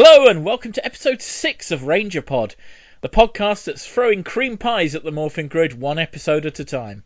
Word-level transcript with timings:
Hello 0.00 0.28
and 0.28 0.44
welcome 0.44 0.70
to 0.70 0.84
episode 0.86 1.20
6 1.20 1.72
of 1.72 1.82
Ranger 1.82 2.22
Pod, 2.22 2.54
the 3.00 3.08
podcast 3.08 3.64
that's 3.64 3.84
throwing 3.84 4.22
cream 4.22 4.56
pies 4.56 4.94
at 4.94 5.02
the 5.02 5.10
Morphin 5.10 5.48
Grid 5.48 5.74
one 5.74 5.98
episode 5.98 6.46
at 6.46 6.60
a 6.60 6.64
time. 6.64 7.02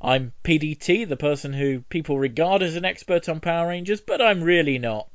I'm 0.00 0.32
PDT, 0.44 1.08
the 1.08 1.16
person 1.16 1.52
who 1.52 1.80
people 1.80 2.16
regard 2.16 2.62
as 2.62 2.76
an 2.76 2.84
expert 2.84 3.28
on 3.28 3.40
Power 3.40 3.66
Rangers, 3.66 4.00
but 4.00 4.22
I'm 4.22 4.40
really 4.40 4.78
not. 4.78 5.08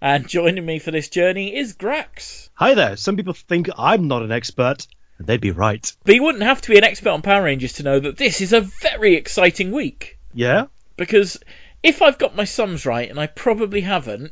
And 0.00 0.28
joining 0.28 0.64
me 0.64 0.78
for 0.78 0.92
this 0.92 1.08
journey 1.08 1.56
is 1.56 1.74
Grax. 1.74 2.48
Hi 2.54 2.74
there. 2.74 2.94
Some 2.94 3.16
people 3.16 3.34
think 3.34 3.68
I'm 3.76 4.06
not 4.06 4.22
an 4.22 4.30
expert, 4.30 4.86
and 5.18 5.26
they'd 5.26 5.40
be 5.40 5.50
right. 5.50 5.92
But 6.04 6.14
you 6.14 6.22
wouldn't 6.22 6.44
have 6.44 6.62
to 6.62 6.70
be 6.70 6.78
an 6.78 6.84
expert 6.84 7.10
on 7.10 7.22
Power 7.22 7.42
Rangers 7.42 7.72
to 7.72 7.82
know 7.82 7.98
that 7.98 8.18
this 8.18 8.40
is 8.40 8.52
a 8.52 8.60
very 8.60 9.16
exciting 9.16 9.72
week. 9.72 10.16
Yeah? 10.32 10.66
Because 10.96 11.40
if 11.82 12.02
I've 12.02 12.18
got 12.18 12.36
my 12.36 12.44
sums 12.44 12.86
right, 12.86 13.10
and 13.10 13.18
I 13.18 13.26
probably 13.26 13.80
haven't, 13.80 14.30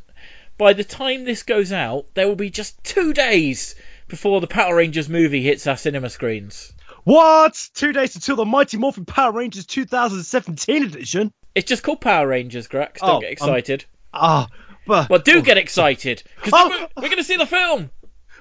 by 0.57 0.73
the 0.73 0.83
time 0.83 1.23
this 1.25 1.43
goes 1.43 1.71
out, 1.71 2.05
there 2.13 2.27
will 2.27 2.35
be 2.35 2.49
just 2.49 2.81
two 2.83 3.13
days 3.13 3.75
before 4.07 4.41
the 4.41 4.47
Power 4.47 4.75
Rangers 4.75 5.09
movie 5.09 5.41
hits 5.41 5.65
our 5.67 5.77
cinema 5.77 6.09
screens. 6.09 6.71
What? 7.03 7.69
Two 7.73 7.93
days 7.93 8.15
until 8.15 8.35
the 8.35 8.45
Mighty 8.45 8.77
Morphin 8.77 9.05
Power 9.05 9.31
Rangers 9.31 9.65
2017 9.65 10.83
edition? 10.83 11.31
It's 11.55 11.67
just 11.67 11.83
called 11.83 12.01
Power 12.01 12.27
Rangers, 12.27 12.67
Grax. 12.67 12.97
Don't 12.99 13.09
Oh, 13.09 13.19
get 13.19 13.27
um, 13.27 13.31
excited. 13.33 13.85
Ah, 14.13 14.47
but. 14.85 15.09
well, 15.09 15.19
do 15.19 15.41
get 15.41 15.57
excited, 15.57 16.21
because 16.35 16.53
Oh. 16.55 16.69
we're, 16.69 16.87
we're 17.03 17.09
going 17.09 17.17
to 17.17 17.23
see 17.23 17.37
the 17.37 17.45
film. 17.45 17.89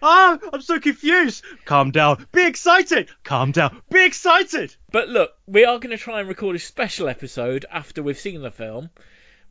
Ah, 0.02 0.39
I'm 0.52 0.62
so 0.62 0.80
confused. 0.80 1.45
Calm 1.67 1.91
down. 1.91 2.27
Be 2.33 2.47
excited. 2.47 3.11
Calm 3.22 3.52
down. 3.52 3.80
Be 3.91 4.05
excited. 4.05 4.74
But 4.91 5.08
look, 5.08 5.33
we 5.47 5.64
are 5.67 5.78
going 5.78 5.97
to 5.97 6.02
try 6.02 6.20
and 6.20 6.28
record 6.28 6.56
a 6.56 6.58
special 6.58 7.08
episode 7.08 7.67
after 7.70 8.02
we've 8.02 8.19
seen 8.19 8.41
the 8.41 8.50
film, 8.50 8.89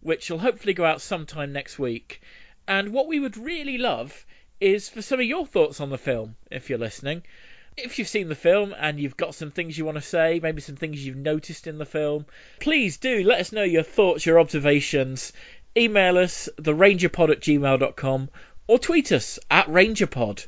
which 0.01 0.29
will 0.29 0.39
hopefully 0.39 0.73
go 0.73 0.85
out 0.85 1.01
sometime 1.01 1.53
next 1.53 1.77
week. 1.77 2.21
And 2.69 2.93
what 2.93 3.07
we 3.07 3.19
would 3.19 3.35
really 3.35 3.79
love 3.79 4.27
is 4.61 4.89
for 4.89 5.01
some 5.01 5.19
of 5.19 5.25
your 5.25 5.47
thoughts 5.47 5.81
on 5.81 5.89
the 5.89 5.97
film, 5.97 6.35
if 6.51 6.69
you're 6.69 6.77
listening. 6.77 7.23
If 7.75 7.97
you've 7.97 8.07
seen 8.07 8.29
the 8.29 8.35
film 8.35 8.75
and 8.77 8.99
you've 8.99 9.17
got 9.17 9.33
some 9.33 9.49
things 9.49 9.75
you 9.75 9.85
want 9.85 9.97
to 9.97 10.03
say, 10.03 10.39
maybe 10.41 10.61
some 10.61 10.75
things 10.75 11.03
you've 11.03 11.17
noticed 11.17 11.65
in 11.65 11.79
the 11.79 11.85
film, 11.85 12.27
please 12.59 12.97
do 12.97 13.23
let 13.23 13.39
us 13.39 13.51
know 13.51 13.63
your 13.63 13.81
thoughts, 13.81 14.23
your 14.23 14.39
observations. 14.39 15.33
Email 15.75 16.19
us, 16.19 16.47
therangerpod 16.57 17.31
at 17.31 17.39
gmail.com, 17.39 18.29
or 18.67 18.77
tweet 18.77 19.11
us 19.13 19.39
at 19.49 19.65
rangerpod. 19.65 20.45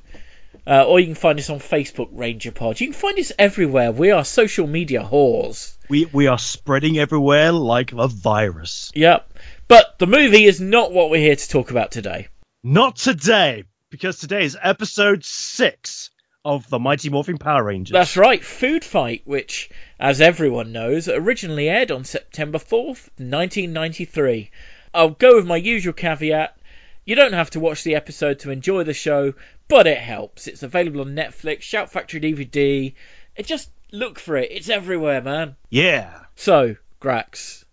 Uh, 0.67 0.83
or 0.83 0.99
you 0.99 1.07
can 1.07 1.15
find 1.15 1.39
us 1.39 1.49
on 1.49 1.57
Facebook, 1.57 2.09
Ranger 2.11 2.51
Pod. 2.51 2.79
You 2.79 2.87
can 2.87 2.93
find 2.93 3.17
us 3.17 3.31
everywhere. 3.39 3.91
We 3.91 4.11
are 4.11 4.23
social 4.23 4.67
media 4.67 5.01
whores. 5.01 5.75
We, 5.89 6.05
we 6.05 6.27
are 6.27 6.37
spreading 6.37 6.99
everywhere 6.99 7.51
like 7.51 7.93
a 7.93 8.07
virus. 8.07 8.91
Yep. 8.93 9.30
But 9.71 9.99
the 9.99 10.05
movie 10.05 10.43
is 10.43 10.59
not 10.59 10.91
what 10.91 11.09
we're 11.09 11.21
here 11.21 11.37
to 11.37 11.47
talk 11.47 11.71
about 11.71 11.91
today. 11.91 12.27
Not 12.61 12.97
today, 12.97 13.63
because 13.89 14.19
today 14.19 14.43
is 14.43 14.57
episode 14.61 15.23
six 15.23 16.09
of 16.43 16.69
the 16.69 16.77
Mighty 16.77 17.07
Morphin 17.07 17.37
Power 17.37 17.63
Rangers. 17.63 17.93
That's 17.93 18.17
right, 18.17 18.43
Food 18.43 18.83
Fight, 18.83 19.21
which, 19.23 19.69
as 19.97 20.19
everyone 20.19 20.73
knows, 20.73 21.07
originally 21.07 21.69
aired 21.69 21.89
on 21.89 22.03
September 22.03 22.57
4th, 22.57 23.07
1993. 23.15 24.51
I'll 24.93 25.11
go 25.11 25.37
with 25.37 25.47
my 25.47 25.55
usual 25.55 25.93
caveat. 25.93 26.57
You 27.05 27.15
don't 27.15 27.31
have 27.31 27.51
to 27.51 27.61
watch 27.61 27.85
the 27.85 27.95
episode 27.95 28.39
to 28.39 28.51
enjoy 28.51 28.83
the 28.83 28.93
show, 28.93 29.35
but 29.69 29.87
it 29.87 29.99
helps. 29.99 30.47
It's 30.47 30.63
available 30.63 30.99
on 30.99 31.15
Netflix, 31.15 31.61
Shout 31.61 31.89
Factory 31.89 32.19
DVD. 32.19 32.93
It 33.37 33.45
just 33.45 33.71
look 33.93 34.19
for 34.19 34.35
it. 34.35 34.51
It's 34.51 34.67
everywhere, 34.67 35.21
man. 35.21 35.55
Yeah. 35.69 36.11
So, 36.35 36.75
Grax, 37.01 37.63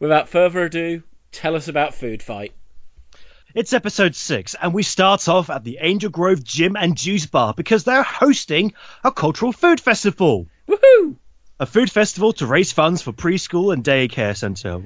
without 0.00 0.28
further 0.28 0.64
ado, 0.64 1.04
tell 1.36 1.54
us 1.54 1.68
about 1.68 1.94
Food 1.94 2.22
Fight. 2.22 2.54
It's 3.54 3.74
episode 3.74 4.14
six, 4.14 4.54
and 4.60 4.72
we 4.72 4.82
start 4.82 5.28
off 5.28 5.50
at 5.50 5.64
the 5.64 5.78
Angel 5.80 6.10
Grove 6.10 6.42
Gym 6.42 6.76
and 6.76 6.96
Juice 6.96 7.26
Bar 7.26 7.52
because 7.54 7.84
they're 7.84 8.02
hosting 8.02 8.72
a 9.04 9.12
cultural 9.12 9.52
food 9.52 9.78
festival. 9.78 10.48
A 11.58 11.64
food 11.66 11.90
festival 11.90 12.32
to 12.34 12.46
raise 12.46 12.72
funds 12.72 13.00
for 13.00 13.12
preschool 13.12 13.72
and 13.72 13.82
daycare 13.82 14.36
center. 14.36 14.78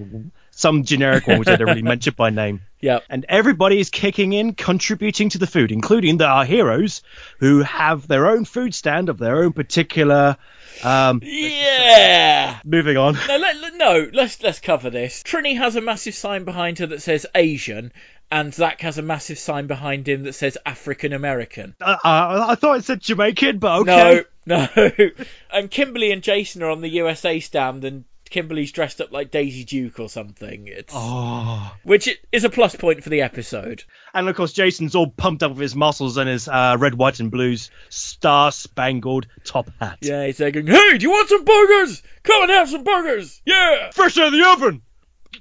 Some 0.52 0.84
generic 0.84 1.26
one 1.26 1.38
which 1.40 1.48
I 1.48 1.56
don't 1.56 1.66
really 1.68 1.82
mention 1.82 2.14
by 2.16 2.30
name. 2.30 2.60
Yep. 2.82 3.04
And 3.10 3.26
everybody 3.28 3.78
is 3.78 3.90
kicking 3.90 4.32
in, 4.32 4.54
contributing 4.54 5.28
to 5.28 5.36
the 5.38 5.46
food, 5.46 5.70
including 5.70 6.16
the, 6.16 6.24
our 6.24 6.46
heroes 6.46 7.02
who 7.38 7.60
have 7.60 8.08
their 8.08 8.26
own 8.30 8.46
food 8.46 8.74
stand 8.74 9.10
of 9.10 9.18
their 9.18 9.42
own 9.42 9.52
particular. 9.52 10.38
Um, 10.82 11.20
Yeah. 11.22 12.58
moving 12.64 12.96
on. 12.96 13.18
No, 13.28 13.36
let- 13.36 13.74
no. 13.74 14.08
Let's 14.14 14.42
let's 14.42 14.60
cover 14.60 14.88
this. 14.88 15.22
Trini 15.22 15.58
has 15.58 15.76
a 15.76 15.82
massive 15.82 16.14
sign 16.14 16.44
behind 16.44 16.78
her 16.78 16.86
that 16.86 17.02
says 17.02 17.26
Asian, 17.34 17.92
and 18.30 18.54
Zack 18.54 18.80
has 18.80 18.96
a 18.96 19.02
massive 19.02 19.38
sign 19.38 19.66
behind 19.66 20.08
him 20.08 20.22
that 20.22 20.32
says 20.32 20.56
African 20.64 21.12
American. 21.12 21.74
Uh, 21.82 21.96
uh, 22.02 22.46
I 22.48 22.54
thought 22.54 22.78
it 22.78 22.84
said 22.84 23.00
Jamaican, 23.02 23.58
but 23.58 23.80
okay. 23.80 24.14
No, 24.14 24.22
no. 24.50 24.68
and 25.52 25.70
Kimberly 25.70 26.12
and 26.12 26.22
Jason 26.22 26.62
are 26.62 26.70
on 26.70 26.80
the 26.82 26.88
USA 26.88 27.40
stand, 27.40 27.84
and 27.84 28.04
Kimberly's 28.28 28.70
dressed 28.70 29.00
up 29.00 29.10
like 29.10 29.30
Daisy 29.30 29.64
Duke 29.64 29.98
or 29.98 30.08
something. 30.08 30.68
It's 30.68 30.92
Oh. 30.94 31.74
which 31.82 32.08
is 32.30 32.44
a 32.44 32.50
plus 32.50 32.76
point 32.76 33.02
for 33.02 33.10
the 33.10 33.22
episode. 33.22 33.82
And 34.14 34.28
of 34.28 34.36
course, 34.36 34.52
Jason's 34.52 34.94
all 34.94 35.08
pumped 35.10 35.42
up 35.42 35.50
with 35.52 35.60
his 35.60 35.74
muscles 35.74 36.16
and 36.16 36.28
his 36.28 36.46
uh, 36.46 36.76
red, 36.78 36.94
white, 36.94 37.18
and 37.20 37.30
blues 37.30 37.70
star 37.88 38.52
spangled 38.52 39.26
top 39.44 39.70
hat. 39.80 39.98
Yeah, 40.02 40.26
he's 40.26 40.38
going, 40.38 40.66
"Hey, 40.66 40.98
do 40.98 41.02
you 41.02 41.10
want 41.10 41.28
some 41.28 41.44
burgers? 41.44 42.02
Come 42.22 42.42
and 42.42 42.52
have 42.52 42.68
some 42.68 42.84
burgers! 42.84 43.42
Yeah." 43.44 43.90
Fresh 43.92 44.18
out 44.18 44.28
of 44.28 44.32
the 44.32 44.46
oven! 44.46 44.82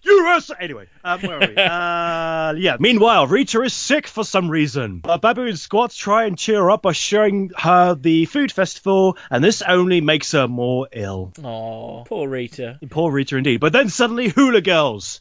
USA! 0.03 0.55
Anyway, 0.59 0.87
um, 1.03 1.21
where 1.21 1.37
are 1.37 1.47
we? 1.47 1.55
uh, 1.57 2.53
yeah, 2.57 2.77
meanwhile, 2.79 3.27
Rita 3.27 3.61
is 3.61 3.73
sick 3.73 4.07
for 4.07 4.23
some 4.23 4.49
reason. 4.49 5.01
Uh, 5.03 5.17
Baboo 5.17 5.45
and 5.47 5.57
Squatt 5.57 5.95
try 5.95 6.25
and 6.25 6.37
cheer 6.37 6.61
her 6.61 6.71
up 6.71 6.81
by 6.83 6.91
showing 6.93 7.51
her 7.57 7.95
the 7.95 8.25
food 8.25 8.51
festival, 8.51 9.17
and 9.29 9.43
this 9.43 9.61
only 9.61 10.01
makes 10.01 10.31
her 10.31 10.47
more 10.47 10.87
ill. 10.91 11.33
Aw, 11.43 12.03
poor 12.05 12.27
Rita. 12.27 12.79
Poor 12.89 13.11
Rita 13.11 13.37
indeed. 13.37 13.59
But 13.59 13.73
then 13.73 13.89
suddenly, 13.89 14.29
hula 14.29 14.61
girls. 14.61 15.19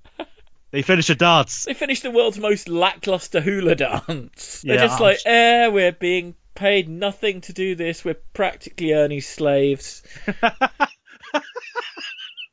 they 0.70 0.82
finish 0.82 1.10
a 1.10 1.14
dance. 1.14 1.64
They 1.64 1.74
finish 1.74 2.00
the 2.00 2.10
world's 2.10 2.38
most 2.38 2.68
lackluster 2.68 3.40
hula 3.40 3.74
dance. 3.74 4.62
They're 4.62 4.76
Yeah, 4.76 4.86
just 4.86 5.00
like, 5.00 5.18
eh, 5.26 5.68
we're 5.68 5.92
being 5.92 6.34
paid 6.54 6.88
nothing 6.88 7.40
to 7.42 7.52
do 7.52 7.74
this. 7.76 8.04
We're 8.04 8.16
practically 8.32 8.92
Ernie's 8.92 9.28
slaves. 9.28 10.02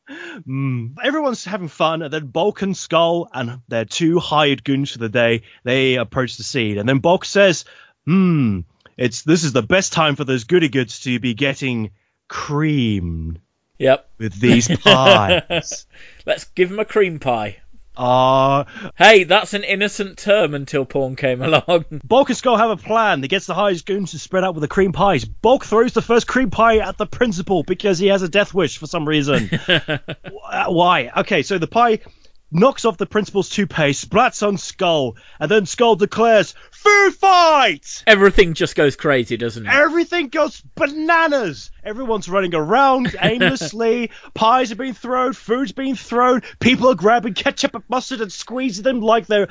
Mm. 0.09 0.95
Everyone's 1.03 1.43
having 1.45 1.67
fun, 1.67 2.01
and 2.01 2.13
then 2.13 2.27
Bulk 2.27 2.61
and 2.61 2.77
Skull 2.77 3.27
and 3.33 3.61
their 3.67 3.85
two 3.85 4.19
hired 4.19 4.63
goons 4.63 4.91
for 4.91 4.99
the 4.99 5.09
day 5.09 5.43
they 5.63 5.95
approach 5.95 6.37
the 6.37 6.43
scene, 6.43 6.77
and 6.77 6.87
then 6.87 6.99
Bulk 6.99 7.25
says, 7.25 7.65
"Hmm, 8.05 8.61
it's 8.97 9.23
this 9.23 9.43
is 9.43 9.53
the 9.53 9.63
best 9.63 9.93
time 9.93 10.15
for 10.15 10.23
those 10.23 10.43
goody 10.43 10.69
goods 10.69 10.99
to 11.01 11.19
be 11.19 11.33
getting 11.33 11.91
creamed 12.27 13.39
Yep. 13.79 14.09
with 14.19 14.39
these 14.39 14.67
pies." 14.67 15.87
Let's 16.25 16.45
give 16.45 16.71
him 16.71 16.79
a 16.79 16.85
cream 16.85 17.19
pie. 17.19 17.57
Ah, 17.97 18.65
Hey, 18.97 19.23
that's 19.23 19.53
an 19.53 19.63
innocent 19.63 20.17
term 20.17 20.53
until 20.53 20.85
porn 20.85 21.15
came 21.15 21.41
along. 21.43 21.85
Bulk 22.03 22.29
and 22.29 22.37
Skull 22.37 22.57
have 22.57 22.69
a 22.69 22.77
plan. 22.77 23.21
They 23.21 23.27
gets 23.27 23.45
the 23.45 23.53
hired 23.53 23.85
goons 23.85 24.11
to 24.11 24.19
spread 24.19 24.43
out 24.43 24.53
with 24.55 24.61
the 24.61 24.67
cream 24.67 24.91
pies. 24.91 25.25
Bulk 25.25 25.65
throws 25.65 25.93
the 25.93 26.01
first 26.01 26.27
cream 26.27 26.49
pie 26.49 26.77
at 26.79 26.97
the 26.97 27.05
principal 27.05 27.63
because 27.63 27.97
he 27.99 28.07
has 28.07 28.21
a 28.21 28.29
death 28.29 28.53
wish 28.53 28.77
for 28.77 28.87
some 28.87 29.07
reason. 29.07 29.49
Uh, 30.47 30.67
Why? 30.67 31.11
Okay, 31.17 31.41
so 31.41 31.57
the 31.57 31.67
pie 31.67 31.99
knocks 32.51 32.85
off 32.85 32.97
the 32.97 33.05
principal's 33.07 33.49
toupee, 33.49 33.91
splats 33.91 34.45
on 34.47 34.57
Skull, 34.57 35.15
and 35.39 35.49
then 35.49 35.65
Skull 35.65 35.95
declares, 35.95 36.53
Food 36.85 37.15
fight! 37.15 38.03
Everything 38.05 38.53
just 38.53 38.75
goes 38.75 38.95
crazy, 38.95 39.37
doesn't 39.37 39.65
it? 39.65 39.73
Everything 39.73 40.27
goes 40.27 40.61
bananas! 40.75 41.71
Everyone's 41.83 42.29
running 42.29 42.53
around 42.53 43.15
aimlessly, 43.21 44.11
pies 44.35 44.71
are 44.71 44.75
being 44.75 44.93
thrown, 44.93 45.33
food's 45.33 45.71
being 45.71 45.95
thrown, 45.95 46.43
people 46.59 46.89
are 46.89 46.95
grabbing 46.95 47.33
ketchup 47.33 47.73
and 47.73 47.83
mustard 47.89 48.21
and 48.21 48.31
squeezing 48.31 48.83
them 48.83 49.01
like 49.01 49.25
they're 49.25 49.47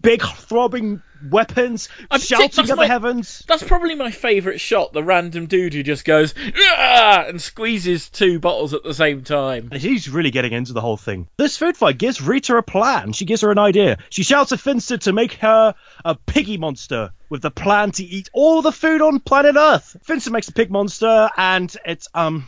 big 0.00 0.20
throbbing 0.22 1.00
weapons, 1.30 1.88
I'm 2.10 2.20
shouting 2.20 2.70
at 2.70 2.76
my- 2.76 2.84
the 2.86 2.92
heavens. 2.92 3.44
That's 3.48 3.62
probably 3.62 3.94
my 3.94 4.10
favourite 4.10 4.60
shot, 4.60 4.92
the 4.92 5.02
random 5.02 5.46
dude 5.46 5.74
who 5.74 5.82
just 5.82 6.04
goes, 6.04 6.34
and 6.78 7.40
squeezes 7.40 8.08
two 8.10 8.38
bottles 8.38 8.74
at 8.74 8.82
the 8.84 8.94
same 8.94 9.24
time. 9.24 9.70
He's 9.72 10.08
really 10.08 10.30
getting 10.30 10.52
into 10.52 10.72
the 10.72 10.80
whole 10.80 10.96
thing. 10.96 11.28
This 11.36 11.56
food 11.56 11.76
fight 11.76 11.98
gives 11.98 12.20
Rita 12.20 12.56
a 12.56 12.62
plan. 12.62 13.12
She 13.12 13.24
gives 13.24 13.42
her 13.42 13.50
an 13.50 13.58
idea. 13.58 13.98
She 14.10 14.22
shouts 14.22 14.52
at 14.52 14.60
Finster 14.60 14.98
to 14.98 15.12
make 15.12 15.34
her 15.34 15.74
a 16.04 16.14
piggy 16.14 16.58
monster 16.58 17.12
with 17.28 17.42
the 17.42 17.50
plan 17.50 17.90
to 17.92 18.04
eat 18.04 18.30
all 18.32 18.62
the 18.62 18.72
food 18.72 19.00
on 19.02 19.20
planet 19.20 19.56
Earth. 19.56 19.96
Finster 20.02 20.30
makes 20.30 20.46
the 20.46 20.52
pig 20.52 20.70
monster, 20.70 21.30
and 21.36 21.74
it's 21.84 22.08
um, 22.14 22.46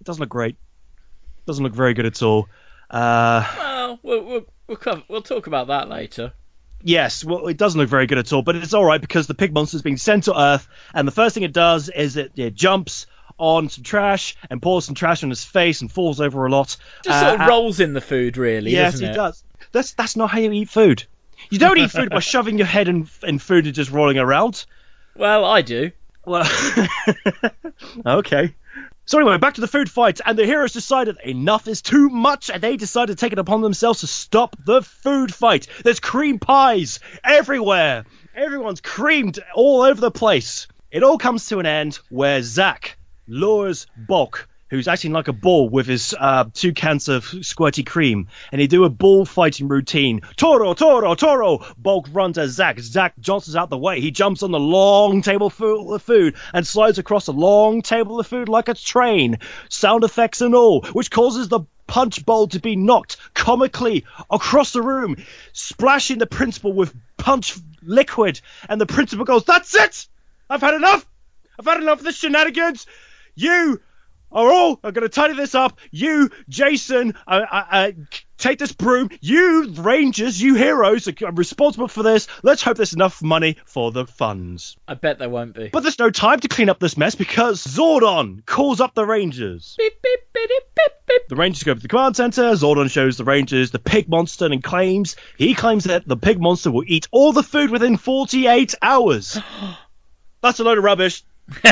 it 0.00 0.04
doesn't 0.04 0.20
look 0.20 0.30
great. 0.30 0.56
Doesn't 1.46 1.64
look 1.64 1.74
very 1.74 1.94
good 1.94 2.06
at 2.06 2.22
all. 2.22 2.48
Uh, 2.90 3.44
Well, 3.58 3.98
we'll, 4.02 4.24
we'll, 4.24 4.46
we'll, 4.66 4.76
cover, 4.76 5.02
we'll 5.08 5.22
talk 5.22 5.46
about 5.46 5.68
that 5.68 5.88
later. 5.88 6.32
Yes, 6.82 7.24
well, 7.24 7.46
it 7.48 7.56
doesn't 7.56 7.80
look 7.80 7.88
very 7.88 8.06
good 8.06 8.18
at 8.18 8.32
all, 8.32 8.42
but 8.42 8.56
it's 8.56 8.74
all 8.74 8.84
right 8.84 9.00
because 9.00 9.26
the 9.26 9.34
pig 9.34 9.52
monster's 9.52 9.82
being 9.82 9.96
sent 9.96 10.24
to 10.24 10.38
Earth, 10.38 10.68
and 10.94 11.06
the 11.06 11.12
first 11.12 11.34
thing 11.34 11.42
it 11.42 11.52
does 11.52 11.88
is 11.88 12.16
it, 12.16 12.32
it 12.36 12.54
jumps 12.54 13.06
on 13.38 13.68
some 13.68 13.84
trash 13.84 14.36
and 14.50 14.60
pours 14.60 14.84
some 14.84 14.94
trash 14.96 15.22
on 15.22 15.30
his 15.30 15.44
face 15.44 15.80
and 15.80 15.92
falls 15.92 16.20
over 16.20 16.44
a 16.46 16.50
lot. 16.50 16.76
Just 17.04 17.08
Uh, 17.10 17.20
sort 17.20 17.34
of 17.36 17.40
uh, 17.42 17.46
rolls 17.50 17.78
in 17.80 17.92
the 17.92 18.00
food, 18.00 18.36
really, 18.36 18.72
Yes, 18.72 18.94
doesn't 18.94 19.06
he 19.06 19.12
it? 19.12 19.14
does. 19.14 19.44
That's 19.70 19.92
that's 19.92 20.16
not 20.16 20.30
how 20.30 20.38
you 20.40 20.50
eat 20.52 20.68
food. 20.70 21.04
You 21.50 21.58
don't 21.60 21.78
eat 21.78 21.90
food 21.90 22.10
by 22.10 22.18
shoving 22.32 22.58
your 22.58 22.66
head 22.66 22.88
in, 22.88 23.08
in 23.22 23.38
food 23.38 23.66
and 23.66 23.74
just 23.74 23.90
rolling 23.92 24.18
around. 24.18 24.64
Well, 25.14 25.44
I 25.44 25.62
do. 25.62 25.92
Well, 26.24 26.48
okay. 28.06 28.54
So 29.08 29.16
anyway, 29.16 29.38
back 29.38 29.54
to 29.54 29.62
the 29.62 29.66
food 29.66 29.90
fight, 29.90 30.20
and 30.26 30.38
the 30.38 30.44
heroes 30.44 30.74
decided 30.74 31.16
enough 31.24 31.66
is 31.66 31.80
too 31.80 32.10
much, 32.10 32.50
and 32.50 32.62
they 32.62 32.76
decided 32.76 33.16
to 33.16 33.18
take 33.18 33.32
it 33.32 33.38
upon 33.38 33.62
themselves 33.62 34.00
to 34.00 34.06
stop 34.06 34.54
the 34.66 34.82
food 34.82 35.34
fight. 35.34 35.66
There's 35.82 35.98
cream 35.98 36.38
pies 36.38 37.00
everywhere. 37.24 38.04
Everyone's 38.34 38.82
creamed 38.82 39.38
all 39.54 39.80
over 39.80 39.98
the 39.98 40.10
place. 40.10 40.66
It 40.90 41.02
all 41.02 41.16
comes 41.16 41.46
to 41.46 41.58
an 41.58 41.64
end 41.64 41.98
where 42.10 42.42
Zack 42.42 42.98
lures 43.26 43.86
Bulk, 43.96 44.46
who's 44.70 44.88
acting 44.88 45.12
like 45.12 45.28
a 45.28 45.32
bull 45.32 45.68
with 45.68 45.86
his 45.86 46.14
uh, 46.18 46.44
two 46.52 46.72
cans 46.72 47.08
of 47.08 47.24
squirty 47.24 47.84
cream, 47.84 48.28
and 48.52 48.60
they 48.60 48.66
do 48.66 48.84
a 48.84 48.90
bull 48.90 49.24
fighting 49.24 49.68
routine. 49.68 50.20
Toro, 50.36 50.74
Toro, 50.74 51.14
Toro! 51.14 51.64
Bulk 51.76 52.08
runs 52.12 52.38
at 52.38 52.48
Zack. 52.48 52.78
Zack 52.80 53.14
Johnson's 53.18 53.56
out 53.56 53.70
the 53.70 53.78
way. 53.78 54.00
He 54.00 54.10
jumps 54.10 54.42
on 54.42 54.50
the 54.50 54.60
long 54.60 55.22
table 55.22 55.50
full 55.50 55.94
of 55.94 56.02
food 56.02 56.36
and 56.52 56.66
slides 56.66 56.98
across 56.98 57.26
the 57.26 57.32
long 57.32 57.82
table 57.82 58.20
of 58.20 58.26
food 58.26 58.48
like 58.48 58.68
a 58.68 58.74
train. 58.74 59.38
Sound 59.68 60.04
effects 60.04 60.40
and 60.40 60.54
all, 60.54 60.82
which 60.92 61.10
causes 61.10 61.48
the 61.48 61.60
punch 61.86 62.24
bowl 62.24 62.46
to 62.48 62.60
be 62.60 62.76
knocked 62.76 63.16
comically 63.34 64.04
across 64.30 64.72
the 64.72 64.82
room, 64.82 65.16
splashing 65.52 66.18
the 66.18 66.26
principal 66.26 66.72
with 66.72 66.94
punch 67.16 67.56
liquid. 67.82 68.40
And 68.68 68.80
the 68.80 68.86
principal 68.86 69.24
goes, 69.24 69.44
That's 69.44 69.74
it! 69.74 70.06
I've 70.48 70.60
had 70.60 70.74
enough! 70.74 71.06
I've 71.58 71.66
had 71.66 71.82
enough 71.82 71.98
of 71.98 72.04
this 72.04 72.16
shenanigans! 72.16 72.86
You 73.34 73.80
are 74.30 74.50
all 74.50 74.80
are 74.82 74.92
going 74.92 75.02
to 75.02 75.08
tidy 75.08 75.34
this 75.34 75.54
up. 75.54 75.78
You, 75.90 76.30
Jason, 76.48 77.14
uh, 77.26 77.44
uh, 77.50 77.64
uh, 77.70 77.90
take 78.36 78.58
this 78.58 78.72
broom. 78.72 79.10
You, 79.20 79.70
Rangers, 79.72 80.40
you 80.40 80.54
heroes 80.54 81.08
are 81.08 81.32
responsible 81.32 81.88
for 81.88 82.02
this. 82.02 82.28
Let's 82.42 82.62
hope 82.62 82.76
there's 82.76 82.94
enough 82.94 83.22
money 83.22 83.56
for 83.66 83.90
the 83.92 84.06
funds. 84.06 84.76
I 84.86 84.94
bet 84.94 85.18
there 85.18 85.28
won't 85.28 85.54
be. 85.54 85.68
But 85.68 85.80
there's 85.80 85.98
no 85.98 86.10
time 86.10 86.40
to 86.40 86.48
clean 86.48 86.68
up 86.68 86.78
this 86.78 86.96
mess 86.96 87.14
because 87.14 87.64
Zordon 87.64 88.44
calls 88.46 88.80
up 88.80 88.94
the 88.94 89.06
Rangers. 89.06 89.74
Beep, 89.78 89.94
beep, 90.02 90.20
beep, 90.32 90.48
beep, 90.48 90.92
beep. 91.06 91.28
The 91.28 91.36
Rangers 91.36 91.62
go 91.62 91.74
to 91.74 91.80
the 91.80 91.88
command 91.88 92.16
center. 92.16 92.52
Zordon 92.52 92.90
shows 92.90 93.16
the 93.16 93.24
Rangers 93.24 93.70
the 93.70 93.78
pig 93.78 94.08
monster 94.08 94.46
and 94.46 94.62
claims 94.62 95.16
he 95.36 95.54
claims 95.54 95.84
that 95.84 96.06
the 96.06 96.16
pig 96.16 96.40
monster 96.40 96.70
will 96.70 96.84
eat 96.86 97.08
all 97.10 97.32
the 97.32 97.42
food 97.42 97.70
within 97.70 97.96
48 97.96 98.74
hours. 98.82 99.38
That's 100.40 100.60
a 100.60 100.64
load 100.64 100.78
of 100.78 100.84
rubbish. 100.84 101.24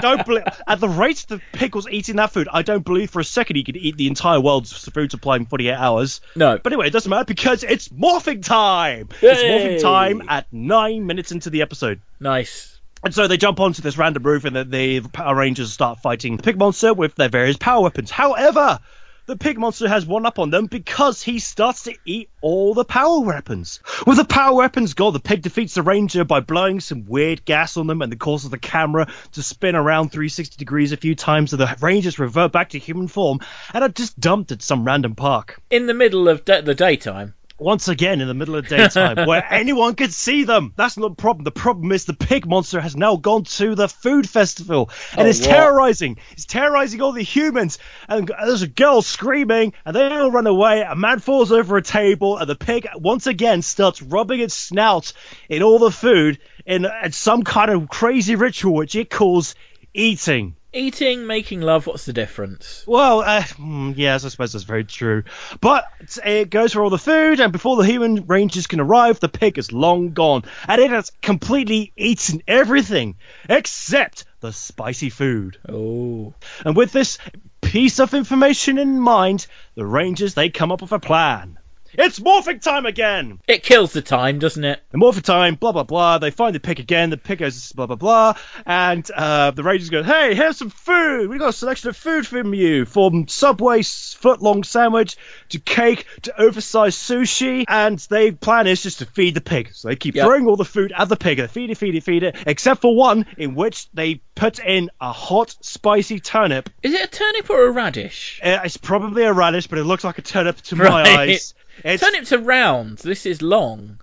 don't 0.00 0.24
believe 0.24 0.44
at 0.66 0.80
the 0.80 0.88
rate 0.88 1.24
the 1.28 1.40
pig 1.52 1.74
was 1.74 1.88
eating 1.88 2.16
that 2.16 2.32
food. 2.32 2.48
I 2.50 2.62
don't 2.62 2.84
believe 2.84 3.10
for 3.10 3.20
a 3.20 3.24
second 3.24 3.56
he 3.56 3.64
could 3.64 3.76
eat 3.76 3.96
the 3.96 4.06
entire 4.06 4.40
world's 4.40 4.72
food 4.72 5.10
supply 5.10 5.36
in 5.36 5.46
48 5.46 5.72
hours. 5.72 6.20
No. 6.34 6.58
But 6.58 6.72
anyway, 6.72 6.86
it 6.86 6.92
doesn't 6.92 7.10
matter 7.10 7.24
because 7.24 7.64
it's 7.64 7.88
morphing 7.88 8.44
time. 8.44 9.08
It's 9.20 9.42
morphing 9.42 9.80
time 9.80 10.28
at 10.28 10.46
nine 10.52 11.06
minutes 11.06 11.32
into 11.32 11.50
the 11.50 11.62
episode. 11.62 12.00
Nice. 12.18 12.80
And 13.04 13.12
so 13.12 13.26
they 13.26 13.36
jump 13.36 13.58
onto 13.60 13.82
this 13.82 13.98
random 13.98 14.22
roof 14.22 14.44
and 14.44 14.54
the, 14.54 14.64
the 14.64 15.00
Power 15.00 15.34
Rangers 15.34 15.72
start 15.72 16.00
fighting 16.00 16.36
the 16.36 16.42
pig 16.42 16.56
monster 16.56 16.94
with 16.94 17.14
their 17.16 17.28
various 17.28 17.56
power 17.56 17.82
weapons. 17.82 18.10
However, 18.10 18.78
the 19.26 19.36
pig 19.36 19.58
monster 19.58 19.88
has 19.88 20.04
one 20.04 20.26
up 20.26 20.38
on 20.38 20.50
them 20.50 20.66
because 20.66 21.22
he 21.22 21.38
starts 21.38 21.84
to 21.84 21.94
eat 22.04 22.28
all 22.40 22.74
the 22.74 22.84
power 22.84 23.20
weapons. 23.20 23.80
With 24.06 24.16
the 24.16 24.24
power 24.24 24.54
weapons 24.56 24.94
gone, 24.94 25.12
the 25.12 25.20
pig 25.20 25.42
defeats 25.42 25.74
the 25.74 25.82
ranger 25.82 26.24
by 26.24 26.40
blowing 26.40 26.80
some 26.80 27.06
weird 27.06 27.44
gas 27.44 27.76
on 27.76 27.86
them 27.86 28.02
and 28.02 28.12
it 28.12 28.18
causes 28.18 28.50
the 28.50 28.58
camera 28.58 29.06
to 29.32 29.42
spin 29.42 29.76
around 29.76 30.10
360 30.10 30.56
degrees 30.56 30.92
a 30.92 30.96
few 30.96 31.14
times 31.14 31.50
so 31.50 31.56
the 31.56 31.76
rangers 31.80 32.18
revert 32.18 32.52
back 32.52 32.70
to 32.70 32.78
human 32.78 33.06
form 33.08 33.38
and 33.72 33.84
are 33.84 33.88
just 33.88 34.18
dumped 34.18 34.50
at 34.50 34.62
some 34.62 34.84
random 34.84 35.14
park. 35.14 35.60
In 35.70 35.86
the 35.86 35.94
middle 35.94 36.28
of 36.28 36.44
da- 36.44 36.62
the 36.62 36.74
daytime. 36.74 37.34
Once 37.62 37.88
again 37.88 38.20
in 38.20 38.26
the 38.26 38.34
middle 38.34 38.56
of 38.56 38.66
daytime 38.66 39.26
where 39.26 39.46
anyone 39.52 39.94
could 39.94 40.12
see 40.12 40.44
them. 40.44 40.72
That's 40.76 40.96
not 40.96 41.10
the 41.10 41.22
problem. 41.22 41.44
The 41.44 41.50
problem 41.50 41.92
is 41.92 42.04
the 42.04 42.12
pig 42.12 42.46
monster 42.46 42.80
has 42.80 42.96
now 42.96 43.16
gone 43.16 43.44
to 43.44 43.74
the 43.74 43.88
food 43.88 44.28
festival 44.28 44.90
and 45.12 45.22
Oh, 45.22 45.26
it's 45.26 45.38
terrorizing. 45.38 46.18
It's 46.32 46.44
terrorizing 46.44 47.00
all 47.00 47.12
the 47.12 47.22
humans. 47.22 47.78
And 48.08 48.28
there's 48.28 48.62
a 48.62 48.68
girl 48.68 49.00
screaming 49.00 49.74
and 49.84 49.94
they 49.94 50.08
all 50.08 50.30
run 50.30 50.46
away. 50.46 50.82
A 50.82 50.96
man 50.96 51.20
falls 51.20 51.52
over 51.52 51.76
a 51.76 51.82
table 51.82 52.36
and 52.36 52.48
the 52.48 52.56
pig 52.56 52.88
once 52.96 53.26
again 53.26 53.62
starts 53.62 54.02
rubbing 54.02 54.40
its 54.40 54.54
snout 54.54 55.12
in 55.48 55.62
all 55.62 55.78
the 55.78 55.90
food 55.90 56.38
in, 56.66 56.86
in 57.04 57.12
some 57.12 57.42
kind 57.42 57.70
of 57.70 57.88
crazy 57.88 58.34
ritual 58.34 58.74
which 58.74 58.96
it 58.96 59.08
calls 59.08 59.54
eating. 59.94 60.56
Eating, 60.74 61.26
making 61.26 61.60
love, 61.60 61.86
what's 61.86 62.06
the 62.06 62.14
difference? 62.14 62.82
Well, 62.86 63.20
uh, 63.20 63.42
mm, 63.42 63.94
yes, 63.94 64.24
I 64.24 64.28
suppose 64.28 64.52
that's 64.52 64.64
very 64.64 64.84
true. 64.84 65.24
But 65.60 65.84
it 66.24 66.48
goes 66.48 66.72
for 66.72 66.82
all 66.82 66.88
the 66.88 66.96
food, 66.96 67.40
and 67.40 67.52
before 67.52 67.76
the 67.76 67.84
human 67.84 68.26
rangers 68.26 68.66
can 68.66 68.80
arrive, 68.80 69.20
the 69.20 69.28
pig 69.28 69.58
is 69.58 69.70
long 69.70 70.12
gone, 70.12 70.44
and 70.66 70.80
it 70.80 70.90
has 70.90 71.12
completely 71.20 71.92
eaten 71.94 72.42
everything 72.48 73.16
except 73.50 74.24
the 74.40 74.52
spicy 74.52 75.10
food. 75.10 75.58
Oh. 75.68 76.32
And 76.64 76.74
with 76.74 76.90
this 76.90 77.18
piece 77.60 78.00
of 78.00 78.14
information 78.14 78.78
in 78.78 78.98
mind, 78.98 79.46
the 79.74 79.84
rangers 79.84 80.32
they 80.32 80.48
come 80.48 80.72
up 80.72 80.80
with 80.80 80.92
a 80.92 80.98
plan. 80.98 81.58
It's 81.94 82.18
morphing 82.20 82.60
time 82.62 82.86
again. 82.86 83.38
It 83.46 83.62
kills 83.62 83.92
the 83.92 84.02
time, 84.02 84.38
doesn't 84.38 84.64
it? 84.64 84.82
The 84.90 84.98
morphin 84.98 85.22
time, 85.22 85.54
blah 85.56 85.72
blah 85.72 85.82
blah. 85.82 86.18
They 86.18 86.30
find 86.30 86.54
the 86.54 86.60
pig 86.60 86.80
again. 86.80 87.10
The 87.10 87.16
pig 87.16 87.38
goes 87.40 87.72
blah 87.72 87.86
blah 87.86 87.96
blah, 87.96 88.34
and 88.66 89.08
uh, 89.10 89.50
the 89.50 89.62
rangers 89.62 89.90
go, 89.90 90.02
"Hey, 90.02 90.34
here's 90.34 90.56
some 90.56 90.70
food. 90.70 91.28
We 91.28 91.38
got 91.38 91.50
a 91.50 91.52
selection 91.52 91.90
of 91.90 91.96
food 91.96 92.26
from 92.26 92.54
you, 92.54 92.84
from 92.86 93.28
Subway 93.28 93.82
foot 93.82 94.40
long 94.40 94.64
sandwich 94.64 95.16
to 95.50 95.58
cake 95.58 96.06
to 96.22 96.40
oversized 96.40 96.98
sushi." 96.98 97.64
And 97.68 97.98
their 98.10 98.32
plan 98.32 98.66
is 98.66 98.82
just 98.82 99.00
to 99.00 99.06
feed 99.06 99.34
the 99.34 99.40
pig. 99.40 99.70
So 99.74 99.88
they 99.88 99.96
keep 99.96 100.14
Yep. 100.14 100.26
throwing 100.26 100.46
all 100.46 100.56
the 100.56 100.64
food 100.64 100.92
at 100.96 101.08
the 101.08 101.16
pig. 101.16 101.38
They 101.38 101.46
feed 101.46 101.70
it, 101.70 101.76
feed 101.76 101.94
it, 101.94 102.02
feed 102.02 102.22
it, 102.22 102.36
except 102.46 102.80
for 102.82 102.94
one 102.96 103.26
in 103.36 103.54
which 103.54 103.90
they 103.92 104.20
put 104.34 104.58
in 104.58 104.90
a 105.00 105.12
hot, 105.12 105.54
spicy 105.60 106.20
turnip. 106.20 106.70
Is 106.82 106.94
it 106.94 107.04
a 107.04 107.08
turnip 107.08 107.50
or 107.50 107.66
a 107.66 107.70
radish? 107.70 108.40
Uh, 108.42 108.60
it's 108.64 108.76
probably 108.76 109.24
a 109.24 109.32
radish, 109.32 109.66
but 109.66 109.78
it 109.78 109.84
looks 109.84 110.04
like 110.04 110.18
a 110.18 110.22
turnip 110.22 110.56
to 110.62 110.76
my 110.76 111.02
eyes. 111.18 111.54
It's 111.84 112.02
Turnips 112.02 112.32
are 112.32 112.38
round. 112.38 112.98
This 112.98 113.26
is 113.26 113.42
long. 113.42 113.98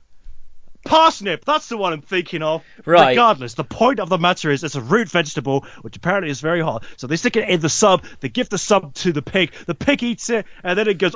Parsnip, 0.85 1.43
that's 1.43 1.67
the 1.67 1.77
one 1.77 1.91
I'm 1.91 2.01
thinking 2.01 2.41
of. 2.41 2.63
Right. 2.85 3.09
Regardless, 3.09 3.53
the 3.53 3.65
point 3.65 3.99
of 3.99 4.07
the 4.07 4.17
matter 4.17 4.49
is 4.49 4.63
it's 4.63 4.75
a 4.75 4.81
root 4.81 5.09
vegetable, 5.09 5.65
which 5.81 5.97
apparently 5.97 6.31
is 6.31 6.39
very 6.39 6.61
hot. 6.61 6.85
So 6.95 7.05
they 7.07 7.17
stick 7.17 7.35
it 7.35 7.49
in 7.49 7.59
the 7.59 7.69
sub, 7.69 8.05
they 8.21 8.29
give 8.29 8.49
the 8.49 8.57
sub 8.57 8.93
to 8.95 9.11
the 9.11 9.21
pig, 9.21 9.51
the 9.65 9.75
pig 9.75 10.01
eats 10.03 10.29
it, 10.29 10.45
and 10.63 10.79
then 10.79 10.87
it 10.87 10.97
goes, 10.97 11.15